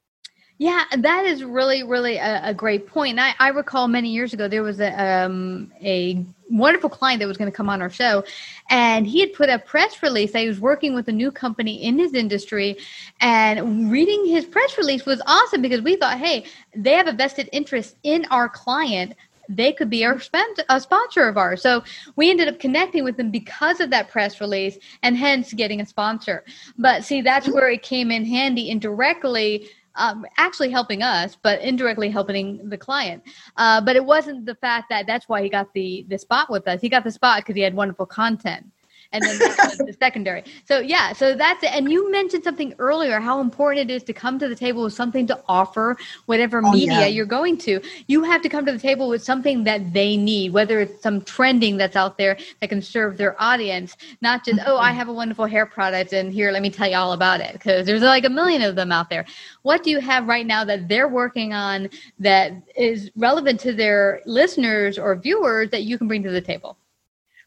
Yeah, 0.57 0.85
that 0.99 1.25
is 1.25 1.43
really, 1.43 1.83
really 1.83 2.15
a, 2.15 2.41
a 2.45 2.53
great 2.53 2.87
point. 2.87 3.19
I, 3.19 3.35
I, 3.39 3.49
recall 3.49 3.89
many 3.89 4.09
years 4.09 4.31
ago 4.33 4.47
there 4.47 4.63
was 4.63 4.79
a, 4.79 4.93
um, 5.03 5.69
a 5.83 6.25
wonderful 6.49 6.89
client 6.89 7.19
that 7.19 7.27
was 7.27 7.35
going 7.35 7.51
to 7.51 7.55
come 7.55 7.69
on 7.69 7.81
our 7.81 7.89
show, 7.89 8.23
and 8.69 9.05
he 9.05 9.19
had 9.19 9.33
put 9.33 9.49
a 9.49 9.59
press 9.59 10.01
release 10.01 10.31
that 10.31 10.39
he 10.43 10.47
was 10.47 10.61
working 10.61 10.95
with 10.95 11.09
a 11.09 11.11
new 11.11 11.29
company 11.29 11.83
in 11.83 11.99
his 11.99 12.13
industry. 12.13 12.77
And 13.19 13.91
reading 13.91 14.25
his 14.27 14.45
press 14.45 14.77
release 14.77 15.05
was 15.05 15.21
awesome 15.25 15.61
because 15.61 15.81
we 15.81 15.97
thought, 15.97 16.19
hey, 16.19 16.45
they 16.73 16.93
have 16.93 17.07
a 17.07 17.13
vested 17.13 17.49
interest 17.51 17.97
in 18.03 18.25
our 18.31 18.47
client 18.47 19.13
they 19.47 19.71
could 19.71 19.91
be 19.91 20.03
our 20.03 20.19
spend- 20.19 20.63
a 20.69 20.81
sponsor 20.81 21.27
of 21.27 21.37
ours. 21.37 21.61
So 21.61 21.83
we 22.15 22.31
ended 22.31 22.47
up 22.47 22.59
connecting 22.59 23.03
with 23.03 23.17
them 23.17 23.29
because 23.29 23.79
of 23.79 23.91
that 23.91 24.09
press 24.09 24.41
release 24.41 24.79
and 25.03 25.15
hence 25.15 25.53
getting 25.53 25.81
a 25.81 25.85
sponsor. 25.85 26.43
But 26.79 27.03
see, 27.03 27.21
that's 27.21 27.47
where 27.47 27.69
it 27.69 27.83
came 27.83 28.09
in 28.09 28.25
handy 28.25 28.71
indirectly. 28.71 29.69
Um, 29.97 30.25
actually 30.37 30.71
helping 30.71 31.01
us, 31.03 31.37
but 31.41 31.61
indirectly 31.61 32.09
helping 32.09 32.69
the 32.69 32.77
client. 32.77 33.23
Uh, 33.55 33.79
but 33.79 33.95
it 33.95 34.03
wasn't 34.03 34.45
the 34.45 34.55
fact 34.55 34.89
that 34.89 35.07
that's 35.07 35.29
why 35.29 35.41
he 35.41 35.49
got 35.49 35.73
the 35.73 36.05
the 36.09 36.17
spot 36.17 36.49
with 36.49 36.67
us. 36.67 36.81
He 36.81 36.89
got 36.89 37.03
the 37.03 37.11
spot 37.11 37.39
because 37.39 37.55
he 37.55 37.61
had 37.61 37.73
wonderful 37.73 38.05
content 38.05 38.65
and 39.15 39.23
then 39.23 39.39
that 39.39 39.69
was 39.69 39.77
the 39.77 39.95
secondary. 39.99 40.43
So 40.65 40.79
yeah, 40.79 41.13
so 41.13 41.35
that's 41.35 41.63
it. 41.63 41.71
And 41.73 41.91
you 41.91 42.11
mentioned 42.11 42.43
something 42.43 42.73
earlier, 42.79 43.19
how 43.19 43.39
important 43.39 43.89
it 43.89 43.93
is 43.93 44.03
to 44.03 44.13
come 44.13 44.37
to 44.39 44.47
the 44.47 44.55
table 44.55 44.83
with 44.83 44.93
something 44.93 45.25
to 45.27 45.41
offer, 45.47 45.97
whatever 46.25 46.61
oh, 46.63 46.71
media 46.71 47.01
yeah. 47.01 47.05
you're 47.05 47.25
going 47.25 47.57
to. 47.59 47.81
You 48.07 48.23
have 48.23 48.41
to 48.41 48.49
come 48.49 48.65
to 48.65 48.71
the 48.71 48.79
table 48.79 49.07
with 49.07 49.23
something 49.23 49.63
that 49.63 49.93
they 49.93 50.17
need, 50.17 50.51
whether 50.53 50.81
it's 50.81 51.01
some 51.01 51.21
trending 51.21 51.77
that's 51.77 51.95
out 51.95 52.17
there 52.17 52.37
that 52.59 52.69
can 52.69 52.81
serve 52.81 53.17
their 53.17 53.41
audience, 53.41 53.95
not 54.21 54.43
just 54.43 54.59
mm-hmm. 54.59 54.69
oh, 54.69 54.77
I 54.77 54.89
mm-hmm. 54.89 54.97
have 54.97 55.07
a 55.09 55.13
wonderful 55.13 55.45
hair 55.45 55.65
product 55.65 56.13
and 56.13 56.33
here, 56.33 56.51
let 56.51 56.61
me 56.61 56.69
tell 56.69 56.89
you 56.89 56.97
all 56.97 57.13
about 57.13 57.39
it, 57.39 57.53
because 57.53 57.85
there's 57.85 58.01
like 58.01 58.25
a 58.25 58.29
million 58.29 58.61
of 58.61 58.75
them 58.75 58.91
out 58.91 59.09
there. 59.09 59.25
What 59.63 59.83
do 59.83 59.89
you 59.89 59.99
have 59.99 60.27
right 60.27 60.45
now 60.45 60.63
that 60.65 60.87
they're 60.87 61.07
working 61.07 61.53
on 61.53 61.89
that 62.19 62.53
is 62.75 63.09
relevant 63.15 63.59
to 63.61 63.73
their 63.73 64.21
listeners 64.25 64.99
or 64.99 65.15
viewers 65.15 65.69
that 65.71 65.83
you 65.83 65.97
can 65.97 66.07
bring 66.07 66.23
to 66.23 66.31
the 66.31 66.41
table? 66.41 66.77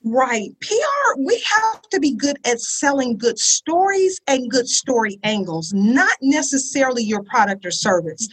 Right. 0.05 0.51
PR, 0.61 1.21
we 1.21 1.43
have 1.51 1.83
to 1.91 1.99
be 1.99 2.15
good 2.15 2.39
at 2.47 2.61
selling 2.61 3.19
good 3.19 3.39
stories 3.39 4.21
and 4.29 4.51
good 4.51 4.69
story 4.69 5.19
angles, 5.25 5.73
not 5.73 6.17
necessarily 6.23 7.03
your 7.03 7.23
product 7.25 7.67
or 7.67 7.71
service. 7.73 8.29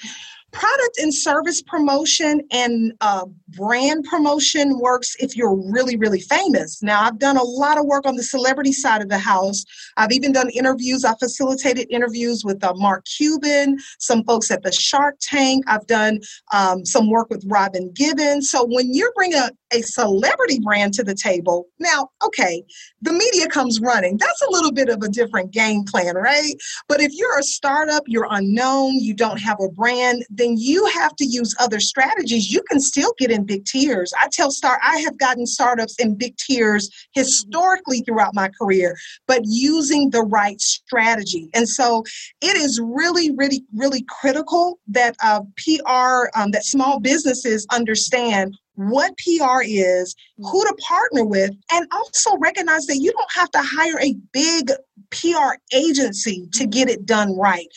Product 0.55 0.97
and 0.99 1.13
service 1.13 1.61
promotion 1.61 2.41
and 2.51 2.93
uh, 3.01 3.25
brand 3.55 4.05
promotion 4.05 4.79
works 4.79 5.15
if 5.19 5.35
you're 5.35 5.55
really 5.71 5.95
really 5.95 6.19
famous. 6.19 6.81
Now 6.83 7.01
i've 7.01 7.19
done 7.19 7.37
a 7.37 7.43
lot 7.43 7.77
of 7.77 7.85
work 7.85 8.05
on 8.05 8.15
the 8.15 8.23
celebrity 8.23 8.71
side 8.71 9.01
of 9.01 9.09
the 9.09 9.17
house. 9.17 9.63
I've 9.97 10.11
even 10.11 10.31
done 10.31 10.49
interviews. 10.49 11.05
I 11.05 11.13
facilitated 11.15 11.87
interviews 11.89 12.43
with 12.43 12.63
uh, 12.63 12.73
mark 12.75 13.05
cuban 13.05 13.77
some 13.99 14.23
folks 14.23 14.51
at 14.51 14.63
the 14.63 14.71
shark 14.71 15.15
tank. 15.21 15.63
I've 15.67 15.87
done 15.87 16.19
um, 16.53 16.85
some 16.85 17.09
work 17.09 17.29
with 17.29 17.43
Robin 17.47 17.91
Givens. 17.93 18.49
So 18.49 18.65
when 18.65 18.93
you 18.93 19.11
bring 19.15 19.33
a, 19.33 19.49
a 19.71 19.81
celebrity 19.81 20.59
brand 20.59 20.93
to 20.95 21.03
the 21.03 21.15
table 21.15 21.67
now 21.79 22.09
okay 22.23 22.63
the 23.01 23.13
media 23.13 23.47
comes 23.47 23.79
running. 23.79 24.17
That's 24.17 24.41
a 24.41 24.51
little 24.51 24.71
bit 24.71 24.89
of 24.89 25.01
a 25.01 25.09
different 25.09 25.51
game 25.51 25.83
plan 25.85 26.15
right? 26.15 26.53
But 26.87 27.01
if 27.01 27.13
you're 27.13 27.39
a 27.39 27.43
startup 27.43 28.03
you're 28.07 28.27
unknown 28.29 28.95
you 28.95 29.13
don't 29.13 29.39
have 29.39 29.57
a 29.61 29.69
brand 29.69 30.25
then 30.29 30.44
then 30.45 30.57
you 30.57 30.85
have 30.87 31.15
to 31.15 31.25
use 31.25 31.55
other 31.59 31.79
strategies. 31.79 32.51
You 32.51 32.61
can 32.69 32.79
still 32.79 33.13
get 33.17 33.31
in 33.31 33.45
big 33.45 33.65
tiers. 33.65 34.13
I 34.19 34.27
tell 34.31 34.51
start 34.51 34.79
I 34.83 34.97
have 34.99 35.17
gotten 35.17 35.45
startups 35.45 35.95
in 35.99 36.15
big 36.15 36.37
tiers 36.37 36.89
historically 37.13 38.01
throughout 38.01 38.35
my 38.35 38.49
career, 38.59 38.95
but 39.27 39.41
using 39.43 40.11
the 40.11 40.21
right 40.21 40.59
strategy. 40.61 41.49
And 41.53 41.67
so 41.67 42.03
it 42.41 42.55
is 42.57 42.79
really, 42.83 43.31
really, 43.35 43.63
really 43.73 44.05
critical 44.07 44.79
that 44.87 45.15
uh, 45.23 45.41
PR, 45.57 46.29
um, 46.39 46.51
that 46.51 46.63
small 46.63 46.99
businesses 46.99 47.65
understand 47.71 48.55
what 48.75 49.17
PR 49.17 49.61
is, 49.63 50.15
Mm-hmm. 50.37 50.49
who 50.49 50.65
to 50.65 50.75
partner 50.83 51.23
with, 51.23 51.51
and 51.71 51.87
also 51.93 52.35
recognize 52.39 52.87
that 52.87 52.97
you 52.97 53.13
don't 53.13 53.31
have 53.35 53.49
to 53.51 53.61
hire 53.61 53.97
a 54.01 54.15
big 54.33 54.69
PR 55.09 55.55
agency 55.73 56.49
to 56.51 56.63
mm-hmm. 56.63 56.69
get 56.71 56.89
it 56.89 57.05
done 57.05 57.37
right. 57.37 57.67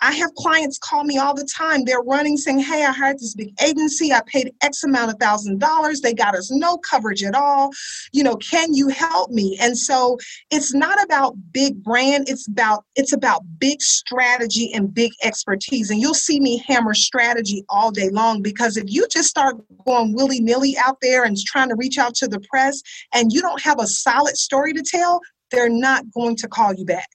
I 0.00 0.12
have 0.12 0.34
clients 0.34 0.78
call 0.78 1.04
me 1.04 1.18
all 1.18 1.34
the 1.34 1.48
time. 1.52 1.84
They're 1.84 2.00
running 2.00 2.36
saying, 2.36 2.60
Hey, 2.60 2.84
I 2.84 2.92
hired 2.92 3.18
this 3.18 3.34
big 3.34 3.52
agency. 3.62 4.12
I 4.12 4.20
paid 4.26 4.52
X 4.62 4.84
amount 4.84 5.10
of 5.10 5.18
thousand 5.18 5.58
dollars. 5.58 6.00
They 6.00 6.14
got 6.14 6.36
us 6.36 6.50
no 6.50 6.78
coverage 6.78 7.24
at 7.24 7.34
all. 7.34 7.70
You 8.12 8.22
know, 8.22 8.36
can 8.36 8.74
you 8.74 8.88
help 8.88 9.30
me? 9.30 9.58
And 9.60 9.76
so 9.76 10.18
it's 10.50 10.72
not 10.72 11.02
about 11.02 11.36
big 11.52 11.82
brand. 11.82 12.28
It's 12.28 12.46
about, 12.48 12.84
it's 12.94 13.12
about 13.12 13.42
big 13.58 13.82
strategy 13.82 14.72
and 14.72 14.92
big 14.92 15.12
expertise. 15.24 15.90
And 15.90 16.00
you'll 16.00 16.14
see 16.14 16.40
me 16.40 16.62
hammer 16.66 16.94
strategy 16.94 17.64
all 17.68 17.90
day 17.90 18.10
long 18.10 18.42
because 18.42 18.76
if 18.76 18.84
you 18.86 19.06
just 19.08 19.28
start 19.28 19.56
going 19.84 20.14
willy 20.14 20.40
nilly 20.40 20.76
out 20.78 20.98
there 21.02 21.24
and 21.24 21.36
trying 21.36 21.68
to 21.70 21.76
reach 21.76 21.98
out 21.98 22.07
to 22.16 22.28
the 22.28 22.40
press 22.40 22.82
and 23.14 23.32
you 23.32 23.40
don't 23.40 23.62
have 23.62 23.78
a 23.80 23.86
solid 23.86 24.36
story 24.36 24.72
to 24.72 24.82
tell, 24.82 25.20
they're 25.50 25.68
not 25.68 26.04
going 26.12 26.36
to 26.36 26.48
call 26.48 26.74
you 26.74 26.84
back. 26.84 27.08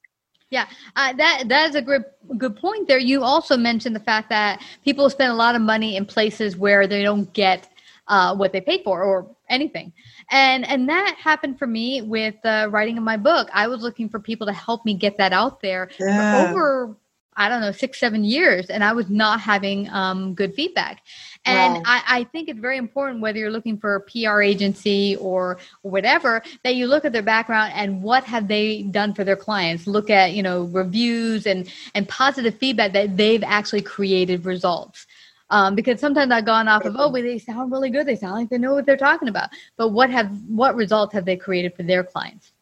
Yeah, 0.50 0.68
uh, 0.96 1.14
that 1.14 1.46
that 1.48 1.70
is 1.70 1.76
a 1.76 1.82
good 1.82 2.04
good 2.38 2.56
point. 2.56 2.88
There, 2.88 3.00
you 3.00 3.24
also 3.24 3.58
mentioned 3.58 3.96
the 3.96 4.00
fact 4.00 4.30
that 4.30 4.62
people 4.86 5.10
spend 5.10 5.32
a 5.32 5.36
lot 5.36 5.56
of 5.56 5.64
money 5.64 5.98
in 5.98 6.06
places 6.06 6.56
where 6.56 6.86
they 6.86 7.02
don't 7.02 7.32
get 7.34 7.68
uh, 8.08 8.36
what 8.36 8.54
they 8.54 8.62
paid 8.62 8.84
for 8.84 9.02
or 9.02 9.36
anything, 9.50 9.92
and 10.30 10.64
and 10.68 10.88
that 10.90 11.16
happened 11.18 11.58
for 11.58 11.66
me 11.66 12.04
with 12.04 12.36
uh, 12.46 12.68
writing 12.70 13.00
of 13.00 13.04
my 13.04 13.18
book. 13.18 13.50
I 13.52 13.68
was 13.68 13.82
looking 13.82 14.10
for 14.10 14.20
people 14.20 14.46
to 14.46 14.54
help 14.54 14.86
me 14.86 14.94
get 14.94 15.18
that 15.18 15.34
out 15.34 15.60
there 15.60 15.90
yeah. 16.00 16.46
over 16.48 16.96
I 17.36 17.50
don't 17.50 17.62
know, 17.62 17.72
six, 17.72 18.00
seven 18.00 18.24
years, 18.24 18.68
and 18.68 18.84
I 18.84 18.94
was 18.94 19.10
not 19.10 19.40
having 19.40 19.90
um, 19.90 20.34
good 20.34 20.54
feedback. 20.54 21.04
And 21.46 21.76
wow. 21.76 21.82
I, 21.86 22.04
I, 22.08 22.24
think 22.26 22.48
it's 22.48 22.60
very 22.60 22.78
important, 22.78 23.20
whether 23.20 23.38
you're 23.38 23.52
looking 23.52 23.78
for 23.78 23.96
a 23.96 24.02
PR 24.02 24.42
agency 24.42 25.18
or 25.18 25.58
whatever, 25.82 26.42
that 26.64 26.76
you 26.76 26.88
look 26.88 27.04
at 27.04 27.12
their 27.12 27.22
background 27.22 27.74
and 27.76 28.02
what 28.02 28.24
have 28.24 28.48
they 28.48 28.84
done 28.84 29.14
for 29.14 29.26
their 29.26 29.36
clients. 29.36 29.86
Look 29.86 30.10
at, 30.10 30.32
you 30.32 30.42
know, 30.42 30.64
reviews 30.64 31.46
and, 31.46 31.70
and 31.96 32.08
positive 32.08 32.58
feedback 32.58 32.94
that 32.94 33.18
they've 33.18 33.44
actually 33.44 33.82
created 33.82 34.46
results. 34.46 35.06
Um, 35.50 35.76
because 35.76 36.00
sometimes 36.00 36.32
I've 36.32 36.46
gone 36.46 36.68
off 36.68 36.86
of, 36.86 36.96
oh, 36.98 37.12
but 37.12 37.24
they 37.24 37.38
sound 37.38 37.72
really 37.72 37.90
good. 37.90 38.08
They 38.08 38.16
sound 38.16 38.36
like 38.36 38.50
they 38.50 38.58
know 38.58 38.74
what 38.74 38.86
they're 38.86 38.98
talking 38.98 39.28
about. 39.28 39.50
But 39.78 39.90
what 39.90 40.10
have 40.10 40.32
what 40.48 40.76
results 40.76 41.14
have 41.14 41.26
they 41.26 41.36
created 41.36 41.76
for 41.76 41.84
their 41.84 42.04
clients? 42.04 42.53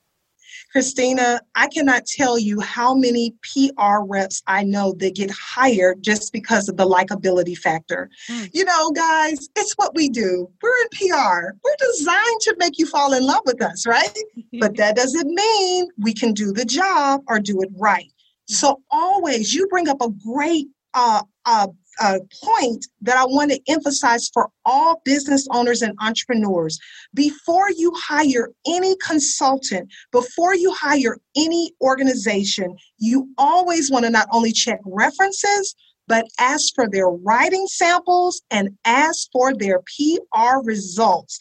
Christina, 0.71 1.41
I 1.55 1.67
cannot 1.67 2.05
tell 2.05 2.39
you 2.39 2.61
how 2.61 2.93
many 2.93 3.35
PR 3.43 3.99
reps 4.05 4.41
I 4.47 4.63
know 4.63 4.93
that 4.99 5.15
get 5.15 5.29
hired 5.29 6.01
just 6.01 6.31
because 6.31 6.69
of 6.69 6.77
the 6.77 6.85
likability 6.85 7.57
factor. 7.57 8.09
Mm. 8.29 8.49
You 8.53 8.63
know, 8.63 8.91
guys, 8.91 9.49
it's 9.57 9.73
what 9.73 9.93
we 9.95 10.07
do. 10.07 10.49
We're 10.61 10.73
in 10.83 11.09
PR. 11.09 11.57
We're 11.61 11.75
designed 11.91 12.41
to 12.41 12.55
make 12.57 12.79
you 12.79 12.85
fall 12.85 13.13
in 13.13 13.25
love 13.25 13.41
with 13.45 13.61
us, 13.61 13.85
right? 13.85 14.17
but 14.59 14.77
that 14.77 14.95
doesn't 14.95 15.27
mean 15.27 15.89
we 15.99 16.13
can 16.13 16.33
do 16.33 16.53
the 16.53 16.65
job 16.65 17.21
or 17.27 17.39
do 17.39 17.61
it 17.61 17.69
right. 17.77 18.11
Hmm. 18.49 18.53
So 18.53 18.81
always, 18.89 19.53
you 19.53 19.67
bring 19.67 19.89
up 19.89 20.01
a 20.01 20.09
great 20.09 20.67
uh, 20.93 21.23
uh, 21.45 21.67
a 22.01 22.19
point 22.43 22.87
that 23.01 23.17
I 23.17 23.25
want 23.25 23.51
to 23.51 23.61
emphasize 23.67 24.29
for 24.33 24.49
all 24.65 25.01
business 25.05 25.47
owners 25.51 25.81
and 25.81 25.95
entrepreneurs. 26.01 26.79
Before 27.13 27.69
you 27.69 27.93
hire 27.95 28.49
any 28.67 28.95
consultant, 28.97 29.91
before 30.11 30.55
you 30.55 30.73
hire 30.73 31.17
any 31.37 31.73
organization, 31.81 32.75
you 32.97 33.29
always 33.37 33.91
want 33.91 34.05
to 34.05 34.11
not 34.11 34.27
only 34.31 34.51
check 34.51 34.79
references, 34.85 35.75
but 36.07 36.27
ask 36.39 36.73
for 36.75 36.89
their 36.89 37.07
writing 37.07 37.67
samples 37.67 38.41
and 38.51 38.69
ask 38.83 39.29
for 39.31 39.53
their 39.53 39.79
PR 39.79 40.57
results. 40.63 41.39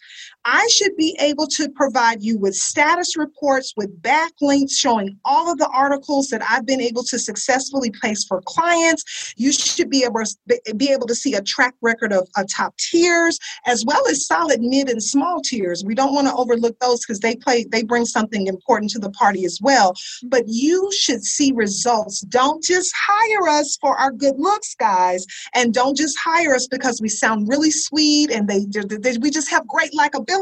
I 0.52 0.66
should 0.66 0.97
be 0.97 1.16
able 1.21 1.47
to 1.47 1.69
provide 1.69 2.25
you 2.25 2.37
with 2.37 2.57
status 2.57 3.16
reports 3.16 3.73
with 3.76 4.02
backlinks 4.02 4.73
showing 4.73 5.16
all 5.25 5.50
of 5.52 5.59
the 5.59 5.69
articles 5.69 6.26
that 6.30 6.42
I've 6.42 6.66
been 6.66 6.80
able 6.80 7.04
to 7.04 7.21
successfully 7.21 7.92
place 7.92 8.25
for 8.25 8.42
clients. 8.47 9.33
You 9.37 9.52
should 9.52 9.88
be 9.88 10.02
able 10.02 10.25
to, 10.25 10.75
be 10.75 10.90
able 10.90 11.07
to 11.07 11.14
see 11.14 11.35
a 11.35 11.42
track 11.42 11.75
record 11.83 12.12
of, 12.12 12.26
top 12.50 12.75
tiers 12.78 13.38
as 13.66 13.85
well 13.85 14.02
as 14.09 14.26
solid 14.26 14.61
mid 14.62 14.88
and 14.88 15.02
small 15.02 15.40
tiers. 15.40 15.85
We 15.85 15.95
don't 15.95 16.14
want 16.14 16.26
to 16.26 16.35
overlook 16.35 16.76
those 16.80 17.00
because 17.00 17.21
they 17.21 17.37
play 17.37 17.64
they 17.71 17.83
bring 17.83 18.07
something 18.07 18.47
important 18.47 18.90
to 18.92 18.99
the 18.99 19.11
party 19.11 19.45
as 19.45 19.59
well. 19.61 19.95
But 20.25 20.45
you 20.47 20.90
should 20.90 21.23
see 21.23 21.52
results. 21.52 22.23
Don't 22.23 22.62
just 22.64 22.92
hire 22.97 23.49
us 23.49 23.76
for 23.78 23.97
our 23.97 24.11
good 24.11 24.37
looks, 24.38 24.75
guys, 24.75 25.26
and 25.54 25.75
don't 25.75 25.97
just 25.97 26.19
hire 26.19 26.54
us 26.54 26.66
because 26.66 27.00
we 27.00 27.11
sound 27.11 27.47
really 27.47 27.71
sweet 27.71 28.30
and 28.30 28.49
they, 28.49 28.64
they 28.71 29.19
we 29.19 29.30
just 29.30 29.50
have 29.50 29.69
great 29.69 29.92
likability 29.92 30.40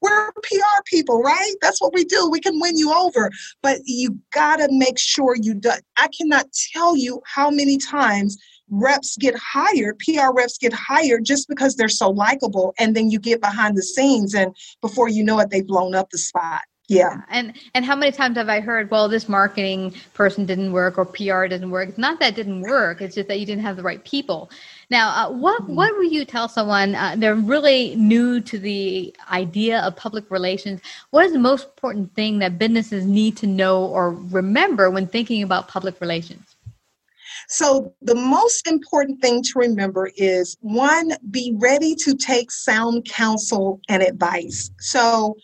we're 0.00 0.32
PR 0.32 0.82
people, 0.86 1.22
right? 1.22 1.54
That's 1.60 1.80
what 1.80 1.94
we 1.94 2.04
do. 2.04 2.28
We 2.30 2.40
can 2.40 2.60
win 2.60 2.76
you 2.76 2.92
over, 2.92 3.30
but 3.62 3.80
you 3.84 4.18
got 4.32 4.56
to 4.56 4.68
make 4.70 4.98
sure 4.98 5.36
you 5.36 5.54
do. 5.54 5.70
I 5.96 6.08
cannot 6.18 6.46
tell 6.72 6.96
you 6.96 7.20
how 7.26 7.50
many 7.50 7.78
times 7.78 8.36
reps 8.70 9.16
get 9.16 9.34
hired, 9.36 9.98
PR 9.98 10.32
reps 10.34 10.58
get 10.58 10.72
hired 10.72 11.24
just 11.24 11.48
because 11.48 11.76
they're 11.76 11.88
so 11.88 12.10
likable, 12.10 12.74
and 12.78 12.94
then 12.96 13.10
you 13.10 13.18
get 13.18 13.40
behind 13.40 13.76
the 13.76 13.82
scenes, 13.82 14.34
and 14.34 14.54
before 14.80 15.08
you 15.08 15.24
know 15.24 15.38
it, 15.40 15.50
they've 15.50 15.66
blown 15.66 15.94
up 15.94 16.10
the 16.10 16.18
spot. 16.18 16.62
Yeah. 16.88 17.22
And 17.30 17.56
and 17.74 17.84
how 17.84 17.96
many 17.96 18.12
times 18.12 18.36
have 18.36 18.48
I 18.48 18.60
heard, 18.60 18.90
well, 18.90 19.08
this 19.08 19.28
marketing 19.28 19.94
person 20.12 20.44
didn't 20.44 20.72
work 20.72 20.98
or 20.98 21.06
PR 21.06 21.46
didn't 21.46 21.70
work? 21.70 21.88
It's 21.88 21.98
not 21.98 22.20
that 22.20 22.34
it 22.34 22.36
didn't 22.36 22.60
work, 22.60 23.00
it's 23.00 23.14
just 23.14 23.28
that 23.28 23.40
you 23.40 23.46
didn't 23.46 23.62
have 23.62 23.76
the 23.76 23.82
right 23.82 24.04
people. 24.04 24.50
Now, 24.90 25.08
uh, 25.08 25.30
what 25.30 25.62
mm-hmm. 25.62 25.74
what 25.74 25.96
would 25.96 26.12
you 26.12 26.24
tell 26.24 26.48
someone 26.48 26.94
uh, 26.94 27.14
they're 27.16 27.34
really 27.34 27.94
new 27.96 28.40
to 28.40 28.58
the 28.58 29.14
idea 29.30 29.80
of 29.80 29.96
public 29.96 30.30
relations? 30.30 30.80
What 31.10 31.26
is 31.26 31.32
the 31.32 31.38
most 31.38 31.64
important 31.64 32.14
thing 32.14 32.38
that 32.40 32.58
businesses 32.58 33.04
need 33.04 33.36
to 33.38 33.46
know 33.46 33.86
or 33.86 34.12
remember 34.12 34.90
when 34.90 35.06
thinking 35.06 35.42
about 35.42 35.68
public 35.68 36.00
relations? 36.00 36.56
So, 37.48 37.94
the 38.00 38.14
most 38.14 38.66
important 38.66 39.20
thing 39.20 39.42
to 39.42 39.58
remember 39.58 40.10
is 40.16 40.56
one, 40.60 41.12
be 41.30 41.54
ready 41.58 41.94
to 41.96 42.14
take 42.14 42.50
sound 42.50 43.06
counsel 43.06 43.80
and 43.88 44.02
advice. 44.02 44.70
So, 44.78 45.36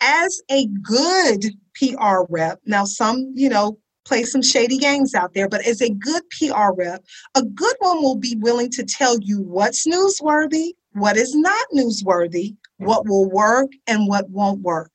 as 0.00 0.42
a 0.50 0.66
good 0.66 1.46
PR 1.74 2.22
rep, 2.28 2.60
now 2.66 2.84
some, 2.84 3.32
you 3.34 3.48
know, 3.48 3.78
play 4.08 4.24
some 4.24 4.42
shady 4.42 4.78
games 4.78 5.14
out 5.14 5.34
there, 5.34 5.48
but 5.48 5.64
as 5.66 5.82
a 5.82 5.90
good 5.90 6.22
PR 6.30 6.72
rep, 6.74 7.04
a 7.34 7.42
good 7.42 7.76
one 7.80 8.02
will 8.02 8.16
be 8.16 8.36
willing 8.40 8.70
to 8.70 8.82
tell 8.82 9.18
you 9.20 9.42
what's 9.42 9.86
newsworthy, 9.86 10.72
what 10.92 11.16
is 11.16 11.34
not 11.34 11.66
newsworthy, 11.74 12.56
what 12.78 13.06
will 13.06 13.28
work 13.28 13.70
and 13.86 14.08
what 14.08 14.28
won't 14.30 14.60
work. 14.60 14.90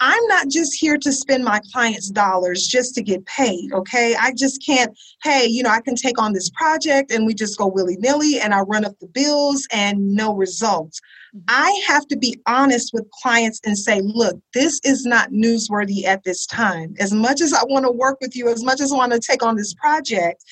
I'm 0.00 0.26
not 0.26 0.48
just 0.48 0.74
here 0.78 0.98
to 0.98 1.12
spend 1.12 1.44
my 1.44 1.60
clients' 1.72 2.10
dollars 2.10 2.66
just 2.66 2.94
to 2.96 3.02
get 3.02 3.24
paid, 3.26 3.72
okay? 3.72 4.16
I 4.18 4.32
just 4.36 4.64
can't, 4.64 4.96
hey, 5.22 5.46
you 5.46 5.62
know, 5.62 5.70
I 5.70 5.80
can 5.80 5.94
take 5.94 6.20
on 6.20 6.32
this 6.32 6.50
project 6.50 7.12
and 7.12 7.26
we 7.26 7.34
just 7.34 7.58
go 7.58 7.66
willy 7.66 7.96
nilly 7.98 8.40
and 8.40 8.52
I 8.54 8.60
run 8.60 8.84
up 8.84 8.98
the 8.98 9.06
bills 9.06 9.66
and 9.72 10.14
no 10.14 10.34
results. 10.34 11.00
Mm-hmm. 11.34 11.44
I 11.48 11.82
have 11.86 12.06
to 12.08 12.16
be 12.16 12.40
honest 12.46 12.92
with 12.92 13.10
clients 13.22 13.60
and 13.64 13.78
say, 13.78 14.00
look, 14.02 14.40
this 14.54 14.80
is 14.84 15.04
not 15.04 15.30
newsworthy 15.30 16.04
at 16.04 16.24
this 16.24 16.46
time. 16.46 16.94
As 16.98 17.12
much 17.12 17.40
as 17.40 17.52
I 17.52 17.62
want 17.64 17.84
to 17.84 17.92
work 17.92 18.18
with 18.20 18.34
you, 18.34 18.48
as 18.48 18.64
much 18.64 18.80
as 18.80 18.92
I 18.92 18.96
want 18.96 19.12
to 19.12 19.20
take 19.20 19.42
on 19.42 19.56
this 19.56 19.74
project, 19.74 20.42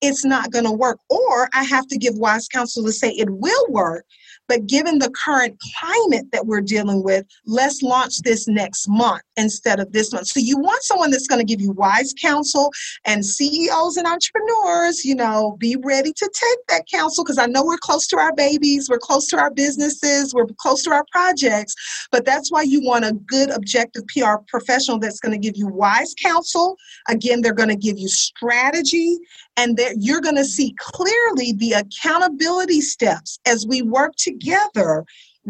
it's 0.00 0.24
not 0.24 0.52
going 0.52 0.64
to 0.64 0.72
work. 0.72 1.00
Or 1.10 1.48
I 1.52 1.64
have 1.64 1.88
to 1.88 1.98
give 1.98 2.14
wise 2.16 2.46
counsel 2.46 2.84
to 2.84 2.92
say 2.92 3.10
it 3.10 3.28
will 3.30 3.66
work, 3.70 4.04
but 4.48 4.66
given 4.66 4.98
the 4.98 5.10
current 5.10 5.56
climate 5.78 6.26
that 6.32 6.46
we're 6.46 6.62
dealing 6.62 7.04
with, 7.04 7.26
let's 7.46 7.82
launch 7.82 8.22
this 8.22 8.48
next 8.48 8.88
month 8.88 9.22
instead 9.36 9.78
of 9.78 9.92
this 9.92 10.12
month. 10.12 10.26
So 10.28 10.40
you 10.40 10.58
want 10.58 10.82
someone 10.82 11.10
that's 11.10 11.26
going 11.26 11.40
to 11.40 11.44
give 11.44 11.60
you 11.60 11.70
wise 11.70 12.14
counsel 12.20 12.72
and 13.04 13.24
CEOs 13.24 13.96
and 13.96 14.06
entrepreneurs, 14.06 15.04
you 15.04 15.14
know, 15.14 15.56
be 15.60 15.76
ready 15.84 16.12
to 16.12 16.30
take 16.34 16.58
that 16.68 16.84
counsel 16.92 17.24
because 17.24 17.38
I 17.38 17.46
know 17.46 17.64
we're 17.64 17.76
close 17.76 18.06
to 18.08 18.18
our 18.18 18.34
babies, 18.34 18.88
we're 18.88 18.98
close 18.98 19.26
to 19.28 19.38
our 19.38 19.50
businesses, 19.50 20.34
we're 20.34 20.46
close 20.58 20.82
to 20.84 20.90
our 20.90 21.04
projects, 21.12 21.74
but 22.10 22.24
that's 22.24 22.50
why 22.50 22.62
you 22.62 22.80
want 22.82 23.04
a 23.04 23.12
good 23.12 23.50
objective 23.50 24.04
PR 24.08 24.36
professional 24.48 24.98
that's 24.98 25.20
going 25.20 25.32
to 25.32 25.38
give 25.38 25.56
you 25.56 25.68
wise 25.68 26.14
counsel. 26.20 26.76
Again, 27.08 27.42
they're 27.42 27.52
going 27.52 27.68
to 27.68 27.76
give 27.76 27.98
you 27.98 28.08
strategy 28.08 29.18
and 29.56 29.76
that 29.76 29.96
you're 29.98 30.20
going 30.20 30.36
to 30.36 30.44
see 30.44 30.74
clearly 30.78 31.52
the 31.52 31.72
accountability 31.72 32.80
steps 32.80 33.38
as 33.46 33.66
we 33.66 33.82
work 33.82 34.14
together 34.16 34.37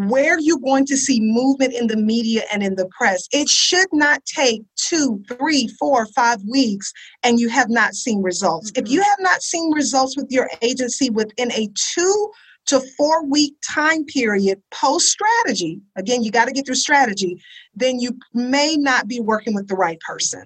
where 0.07 0.39
you're 0.39 0.61
going 0.61 0.87
to 0.87 0.97
see 0.97 1.19
movement 1.21 1.75
in 1.75 1.89
the 1.89 1.97
media 1.97 2.43
and 2.53 2.63
in 2.63 2.77
the 2.77 2.89
press. 2.97 3.27
It 3.33 3.49
should 3.49 3.89
not 3.93 4.25
take 4.27 4.63
two, 4.77 5.21
three, 5.29 5.67
four, 5.79 6.07
five 6.07 6.41
weeks 6.49 6.93
and 7.25 7.41
you 7.41 7.49
have 7.49 7.69
not 7.69 7.95
seen 7.95 8.23
results. 8.23 8.71
Mm-hmm. 8.71 8.85
If 8.85 8.93
you 8.93 9.03
have 9.03 9.19
not 9.19 9.43
seen 9.43 9.73
results 9.73 10.17
with 10.17 10.29
your 10.31 10.49
agency 10.63 11.11
within 11.11 11.51
a 11.51 11.69
two 11.75 12.31
to 12.67 12.81
four 12.97 13.25
week 13.27 13.55
time 13.69 14.05
period 14.05 14.63
post 14.71 15.09
strategy, 15.09 15.81
again, 15.97 16.23
you 16.23 16.31
got 16.31 16.45
to 16.45 16.53
get 16.53 16.67
through 16.67 16.77
strategy, 16.77 17.43
then 17.75 17.99
you 17.99 18.17
may 18.35 18.77
not 18.77 19.09
be 19.09 19.19
working 19.19 19.55
with 19.55 19.67
the 19.67 19.75
right 19.75 19.99
person. 20.01 20.45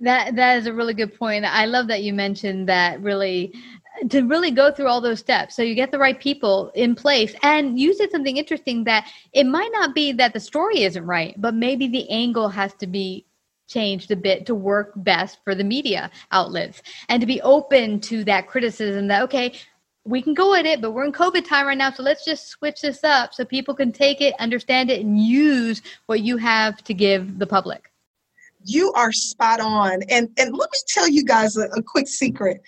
That 0.00 0.36
that 0.36 0.58
is 0.58 0.66
a 0.66 0.72
really 0.72 0.94
good 0.94 1.18
point. 1.18 1.44
I 1.44 1.64
love 1.64 1.88
that 1.88 2.02
you 2.02 2.12
mentioned 2.12 2.68
that 2.68 3.00
really 3.00 3.52
to 4.10 4.22
really 4.22 4.50
go 4.50 4.70
through 4.70 4.86
all 4.86 5.00
those 5.00 5.18
steps 5.18 5.56
so 5.56 5.62
you 5.62 5.74
get 5.74 5.90
the 5.90 5.98
right 5.98 6.20
people 6.20 6.70
in 6.74 6.94
place 6.94 7.34
and 7.42 7.78
you 7.78 7.94
said 7.94 8.10
something 8.10 8.36
interesting 8.36 8.84
that 8.84 9.08
it 9.32 9.44
might 9.44 9.70
not 9.72 9.94
be 9.94 10.12
that 10.12 10.32
the 10.32 10.40
story 10.40 10.82
isn't 10.82 11.04
right 11.04 11.34
but 11.40 11.54
maybe 11.54 11.88
the 11.88 12.08
angle 12.10 12.48
has 12.48 12.72
to 12.74 12.86
be 12.86 13.24
changed 13.66 14.10
a 14.10 14.16
bit 14.16 14.46
to 14.46 14.54
work 14.54 14.92
best 14.96 15.38
for 15.44 15.54
the 15.54 15.64
media 15.64 16.10
outlets 16.32 16.82
and 17.08 17.20
to 17.20 17.26
be 17.26 17.40
open 17.42 18.00
to 18.00 18.24
that 18.24 18.46
criticism 18.46 19.08
that 19.08 19.22
okay 19.22 19.52
we 20.04 20.22
can 20.22 20.32
go 20.32 20.54
at 20.54 20.64
it 20.64 20.80
but 20.80 20.92
we're 20.92 21.04
in 21.04 21.12
covid 21.12 21.46
time 21.46 21.66
right 21.66 21.78
now 21.78 21.90
so 21.90 22.02
let's 22.02 22.24
just 22.24 22.48
switch 22.48 22.80
this 22.80 23.04
up 23.04 23.34
so 23.34 23.44
people 23.44 23.74
can 23.74 23.92
take 23.92 24.20
it 24.20 24.34
understand 24.38 24.90
it 24.90 25.00
and 25.04 25.18
use 25.18 25.82
what 26.06 26.20
you 26.20 26.36
have 26.36 26.82
to 26.84 26.94
give 26.94 27.38
the 27.38 27.46
public 27.46 27.90
you 28.64 28.92
are 28.92 29.12
spot 29.12 29.60
on. 29.60 30.02
And, 30.08 30.28
and 30.38 30.56
let 30.56 30.70
me 30.70 30.78
tell 30.88 31.08
you 31.08 31.24
guys 31.24 31.56
a, 31.56 31.68
a 31.68 31.82
quick 31.82 32.08
secret. 32.08 32.62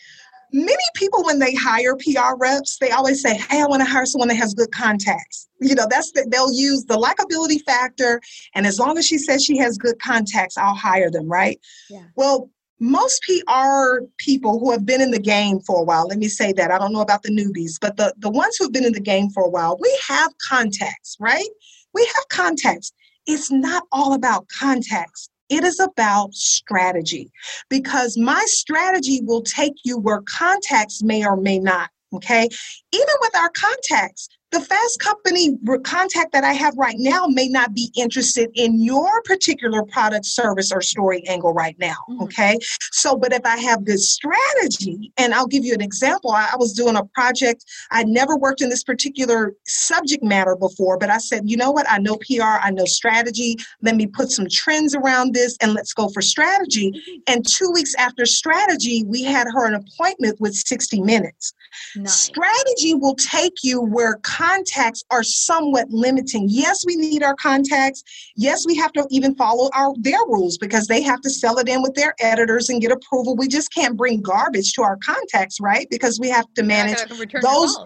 Many 0.52 0.82
people, 0.94 1.24
when 1.24 1.38
they 1.38 1.54
hire 1.54 1.96
PR 1.96 2.36
reps, 2.36 2.78
they 2.78 2.90
always 2.90 3.22
say, 3.22 3.36
Hey, 3.36 3.60
I 3.60 3.66
want 3.66 3.82
to 3.82 3.88
hire 3.88 4.06
someone 4.06 4.28
that 4.28 4.36
has 4.36 4.54
good 4.54 4.70
contacts. 4.72 5.48
You 5.60 5.74
know, 5.74 5.86
that's 5.88 6.12
the, 6.12 6.26
they'll 6.30 6.52
use 6.52 6.84
the 6.84 6.96
likability 6.96 7.62
factor. 7.62 8.20
And 8.54 8.66
as 8.66 8.78
long 8.78 8.98
as 8.98 9.06
she 9.06 9.18
says 9.18 9.44
she 9.44 9.56
has 9.58 9.78
good 9.78 9.98
contacts, 10.00 10.56
I'll 10.56 10.74
hire 10.74 11.10
them, 11.10 11.28
right? 11.28 11.60
Yeah. 11.88 12.04
Well, 12.16 12.50
most 12.80 13.22
PR 13.24 14.04
people 14.16 14.58
who 14.58 14.72
have 14.72 14.86
been 14.86 15.02
in 15.02 15.10
the 15.10 15.20
game 15.20 15.60
for 15.60 15.80
a 15.80 15.84
while, 15.84 16.06
let 16.06 16.18
me 16.18 16.28
say 16.28 16.52
that. 16.54 16.70
I 16.70 16.78
don't 16.78 16.94
know 16.94 17.02
about 17.02 17.22
the 17.22 17.30
newbies, 17.30 17.78
but 17.78 17.96
the, 17.98 18.14
the 18.18 18.30
ones 18.30 18.56
who 18.56 18.64
have 18.64 18.72
been 18.72 18.86
in 18.86 18.94
the 18.94 19.00
game 19.00 19.28
for 19.28 19.44
a 19.44 19.48
while, 19.48 19.76
we 19.78 19.96
have 20.08 20.32
contacts, 20.48 21.16
right? 21.20 21.48
We 21.92 22.04
have 22.16 22.28
contacts. 22.30 22.92
It's 23.26 23.50
not 23.50 23.84
all 23.92 24.14
about 24.14 24.48
contacts. 24.48 25.28
It 25.50 25.64
is 25.64 25.80
about 25.80 26.32
strategy 26.32 27.30
because 27.68 28.16
my 28.16 28.42
strategy 28.46 29.20
will 29.22 29.42
take 29.42 29.74
you 29.84 29.98
where 29.98 30.22
contacts 30.22 31.02
may 31.02 31.26
or 31.26 31.36
may 31.36 31.58
not. 31.58 31.90
Okay. 32.12 32.48
Even 32.92 33.14
with 33.20 33.36
our 33.36 33.50
contacts, 33.50 34.28
the 34.50 34.60
fast 34.60 34.98
company 34.98 35.56
contact 35.84 36.32
that 36.32 36.42
I 36.42 36.52
have 36.52 36.76
right 36.76 36.96
now 36.98 37.26
may 37.26 37.48
not 37.48 37.72
be 37.72 37.92
interested 37.96 38.50
in 38.54 38.82
your 38.82 39.22
particular 39.22 39.84
product, 39.84 40.26
service, 40.26 40.72
or 40.72 40.80
story 40.80 41.22
angle 41.28 41.52
right 41.52 41.76
now. 41.78 41.96
Mm-hmm. 42.08 42.22
Okay. 42.22 42.58
So, 42.92 43.16
but 43.16 43.32
if 43.32 43.42
I 43.44 43.58
have 43.58 43.84
good 43.84 44.00
strategy, 44.00 45.12
and 45.16 45.34
I'll 45.34 45.46
give 45.46 45.64
you 45.64 45.74
an 45.74 45.80
example, 45.80 46.32
I, 46.32 46.50
I 46.52 46.56
was 46.56 46.72
doing 46.72 46.96
a 46.96 47.04
project, 47.14 47.64
I'd 47.92 48.08
never 48.08 48.36
worked 48.36 48.60
in 48.60 48.68
this 48.68 48.82
particular 48.82 49.54
subject 49.66 50.24
matter 50.24 50.56
before, 50.56 50.98
but 50.98 51.10
I 51.10 51.18
said, 51.18 51.48
you 51.48 51.56
know 51.56 51.70
what? 51.70 51.86
I 51.88 51.98
know 51.98 52.16
PR, 52.16 52.42
I 52.42 52.70
know 52.70 52.86
strategy. 52.86 53.56
Let 53.82 53.94
me 53.94 54.06
put 54.06 54.30
some 54.30 54.46
trends 54.50 54.96
around 54.96 55.32
this 55.32 55.56
and 55.60 55.74
let's 55.74 55.92
go 55.92 56.08
for 56.08 56.22
strategy. 56.22 56.90
Mm-hmm. 56.90 57.20
And 57.28 57.46
two 57.46 57.70
weeks 57.72 57.94
after 57.96 58.26
strategy, 58.26 59.04
we 59.06 59.22
had 59.22 59.46
her 59.46 59.66
an 59.66 59.74
appointment 59.74 60.40
with 60.40 60.54
60 60.54 61.00
Minutes. 61.00 61.54
Nice. 61.96 62.12
Strategy 62.12 62.94
will 62.94 63.14
take 63.14 63.54
you 63.62 63.80
where 63.80 64.18
contacts 64.40 65.04
are 65.10 65.22
somewhat 65.22 65.86
limiting. 65.90 66.46
Yes, 66.48 66.84
we 66.86 66.96
need 66.96 67.22
our 67.22 67.34
contacts. 67.36 68.02
Yes, 68.36 68.66
we 68.66 68.74
have 68.76 68.92
to 68.92 69.06
even 69.10 69.34
follow 69.34 69.70
our 69.74 69.92
their 69.98 70.18
rules 70.28 70.58
because 70.58 70.86
they 70.86 71.02
have 71.02 71.20
to 71.22 71.30
sell 71.30 71.58
it 71.58 71.68
in 71.68 71.82
with 71.82 71.94
their 71.94 72.14
editors 72.20 72.68
and 72.68 72.80
get 72.80 72.92
approval. 72.92 73.36
We 73.36 73.48
just 73.48 73.72
can't 73.72 73.96
bring 73.96 74.20
garbage 74.20 74.72
to 74.74 74.82
our 74.82 74.98
contacts, 75.04 75.60
right? 75.60 75.86
Because 75.90 76.18
we 76.20 76.28
have 76.30 76.46
to 76.54 76.62
manage 76.62 76.98
those. 77.42 77.78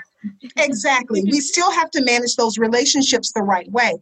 exactly. 0.56 1.22
we 1.24 1.40
still 1.52 1.70
have 1.72 1.90
to 1.90 2.02
manage 2.02 2.36
those 2.36 2.58
relationships 2.58 3.32
the 3.32 3.42
right 3.42 3.70
way. 3.70 3.94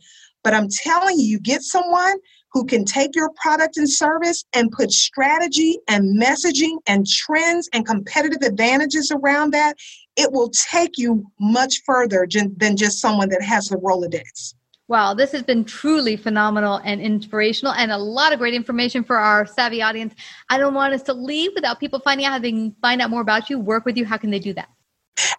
But 0.44 0.54
I'm 0.54 0.68
telling 0.68 1.18
you, 1.18 1.26
you 1.26 1.40
get 1.40 1.62
someone 1.62 2.16
who 2.52 2.64
can 2.64 2.84
take 2.84 3.14
your 3.14 3.30
product 3.30 3.76
and 3.76 3.88
service 3.88 4.44
and 4.52 4.70
put 4.70 4.92
strategy 4.92 5.78
and 5.88 6.20
messaging 6.20 6.76
and 6.86 7.06
trends 7.06 7.68
and 7.72 7.86
competitive 7.86 8.42
advantages 8.42 9.10
around 9.10 9.52
that, 9.52 9.76
it 10.16 10.30
will 10.32 10.50
take 10.70 10.98
you 10.98 11.24
much 11.40 11.82
further 11.86 12.26
than 12.56 12.76
just 12.76 13.00
someone 13.00 13.30
that 13.30 13.42
has 13.42 13.70
a 13.72 13.76
Rolodex. 13.76 14.54
Wow, 14.88 15.14
this 15.14 15.32
has 15.32 15.42
been 15.42 15.64
truly 15.64 16.16
phenomenal 16.16 16.80
and 16.84 17.00
inspirational 17.00 17.72
and 17.72 17.90
a 17.90 17.96
lot 17.96 18.34
of 18.34 18.38
great 18.38 18.52
information 18.52 19.02
for 19.02 19.16
our 19.16 19.46
savvy 19.46 19.80
audience. 19.80 20.14
I 20.50 20.58
don't 20.58 20.74
want 20.74 20.92
us 20.92 21.02
to 21.04 21.14
leave 21.14 21.52
without 21.54 21.80
people 21.80 22.00
finding 22.00 22.26
out 22.26 22.32
how 22.32 22.38
they 22.40 22.50
can 22.50 22.76
find 22.82 23.00
out 23.00 23.08
more 23.08 23.22
about 23.22 23.48
you, 23.48 23.58
work 23.58 23.86
with 23.86 23.96
you. 23.96 24.04
How 24.04 24.18
can 24.18 24.30
they 24.30 24.38
do 24.38 24.52
that? 24.52 24.68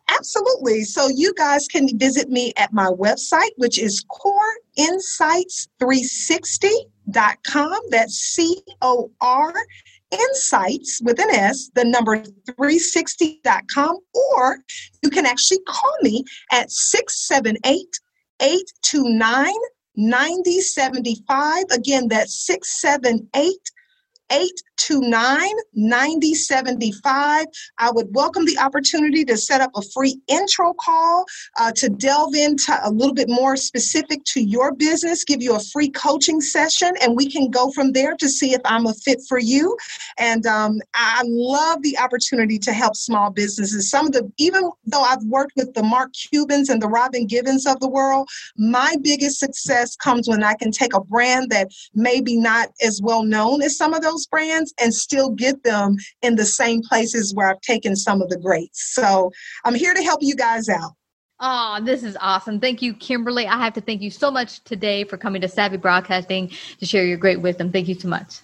Absolutely. 0.10 0.84
So 0.84 1.08
you 1.08 1.34
guys 1.36 1.68
can 1.68 1.88
visit 2.00 2.30
me 2.30 2.54
at 2.58 2.74
my 2.74 2.88
website, 2.88 3.52
which 3.58 3.78
is 3.78 4.04
coreinsights360.com. 7.10 7.80
That's 7.90 8.16
C 8.16 8.62
O 8.82 9.12
R 9.22 9.54
insights 10.12 11.02
with 11.04 11.20
an 11.20 11.30
S, 11.32 11.70
the 11.74 11.86
number 11.86 12.18
360.com, 12.22 13.98
or 14.14 14.58
you 15.02 15.10
can 15.10 15.26
actually 15.26 15.60
call 15.68 15.96
me 16.02 16.24
at 16.52 16.72
678 16.72 17.88
829 18.42 19.54
9075. 19.96 21.66
Again, 21.72 22.08
that's 22.08 22.46
678 22.46 23.54
829 24.32 25.50
9075. 25.74 27.46
I 27.78 27.92
would 27.92 28.08
welcome 28.12 28.46
the 28.46 28.58
opportunity 28.58 29.24
to 29.26 29.38
set 29.38 29.62
up 29.62 29.72
a 29.76 29.82
free 29.94 30.20
intro 30.28 30.74
call 30.74 31.26
uh, 31.60 31.72
to 31.76 31.90
delve 31.90 32.36
into 32.36 32.78
a 32.84 32.92
little 32.92 33.14
bit 33.14 33.30
more 33.30 33.56
specific 33.56 34.24
to 34.26 34.42
your 34.42 34.74
business, 34.74 35.24
give 35.24 35.42
you 35.42 35.56
a 35.56 35.60
free 35.60 35.90
coaching 35.90 36.42
session, 36.42 36.94
and 37.02 37.16
we 37.16 37.30
can 37.30 37.50
go 37.50 37.72
from 37.72 37.92
there 37.92 38.16
to 38.16 38.30
see 38.30 38.54
if 38.54 38.62
I'm 38.66 38.86
a 38.86 38.94
fit 38.94 39.20
for 39.28 39.40
you. 39.40 39.78
And 40.18 40.46
um, 40.46 40.80
I 40.94 41.24
love 41.26 41.82
the 41.82 41.98
opportunity 41.98 42.60
to 42.60 42.74
help 42.74 42.96
small 42.96 43.30
businesses. 43.30 43.90
Some 43.90 44.08
of 44.08 44.14
the, 44.14 44.32
even 44.38 44.70
though 44.86 45.02
I've 45.02 45.24
worked 45.24 45.54
with 45.56 45.74
the 45.74 45.84
Mark 45.84 46.12
Cubans 46.14 46.70
and 46.70 46.82
the 46.82 46.88
Robin 46.88 47.26
Givens 47.26 47.66
of 47.66 47.80
the 47.80 47.90
world, 47.90 48.30
my 48.58 48.96
biggest 49.02 49.40
success 49.40 49.96
comes 49.96 50.28
when 50.28 50.44
I 50.44 50.54
can 50.56 50.72
take 50.72 50.94
a 50.94 51.02
brand 51.02 51.50
that 51.50 51.70
maybe 51.94 52.38
not 52.38 52.70
as 52.82 53.02
well 53.02 53.24
known 53.24 53.62
as 53.62 53.78
some 53.78 53.94
of 53.94 54.02
those 54.02 54.13
those 54.14 54.28
brands 54.28 54.74
and 54.80 54.94
still 54.94 55.32
get 55.32 55.64
them 55.64 55.98
in 56.22 56.36
the 56.36 56.46
same 56.46 56.82
places 56.82 57.34
where 57.34 57.50
I've 57.50 57.62
taken 57.62 57.96
some 57.96 58.22
of 58.22 58.30
the 58.30 58.38
greats. 58.38 58.94
So 58.94 59.32
I'm 59.66 59.76
here 59.76 59.94
to 59.94 60.04
help 60.04 60.20
you 60.22 60.36
guys 60.36 60.70
out. 60.70 60.94
Oh, 61.40 61.80
this 61.84 62.04
is 62.04 62.16
awesome. 62.22 62.60
Thank 62.60 62.82
you, 62.82 62.94
Kimberley. 62.94 63.48
I 63.48 63.58
have 63.58 63.74
to 63.74 63.82
thank 63.82 64.02
you 64.02 64.12
so 64.12 64.32
much 64.32 64.64
today 64.64 65.04
for 65.04 65.18
coming 65.18 65.42
to 65.42 65.50
Savvy 65.50 65.78
Broadcasting 65.78 66.52
to 66.80 66.86
share 66.86 67.06
your 67.06 67.18
great 67.18 67.42
wisdom. 67.42 67.72
Thank 67.72 67.88
you 67.88 67.96
so 67.96 68.08
much. 68.08 68.40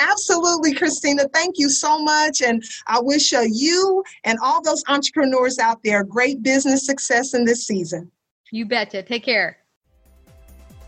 Absolutely, 0.00 0.72
Christina. 0.72 1.24
Thank 1.34 1.56
you 1.58 1.68
so 1.68 2.02
much. 2.02 2.40
And 2.40 2.62
I 2.86 3.00
wish 3.00 3.34
uh, 3.34 3.44
you 3.46 4.02
and 4.24 4.38
all 4.42 4.62
those 4.62 4.82
entrepreneurs 4.88 5.58
out 5.58 5.82
there 5.84 6.04
great 6.04 6.42
business 6.42 6.86
success 6.86 7.34
in 7.34 7.44
this 7.44 7.66
season. 7.66 8.10
You 8.52 8.64
betcha. 8.64 9.02
Take 9.02 9.24
care. 9.24 9.59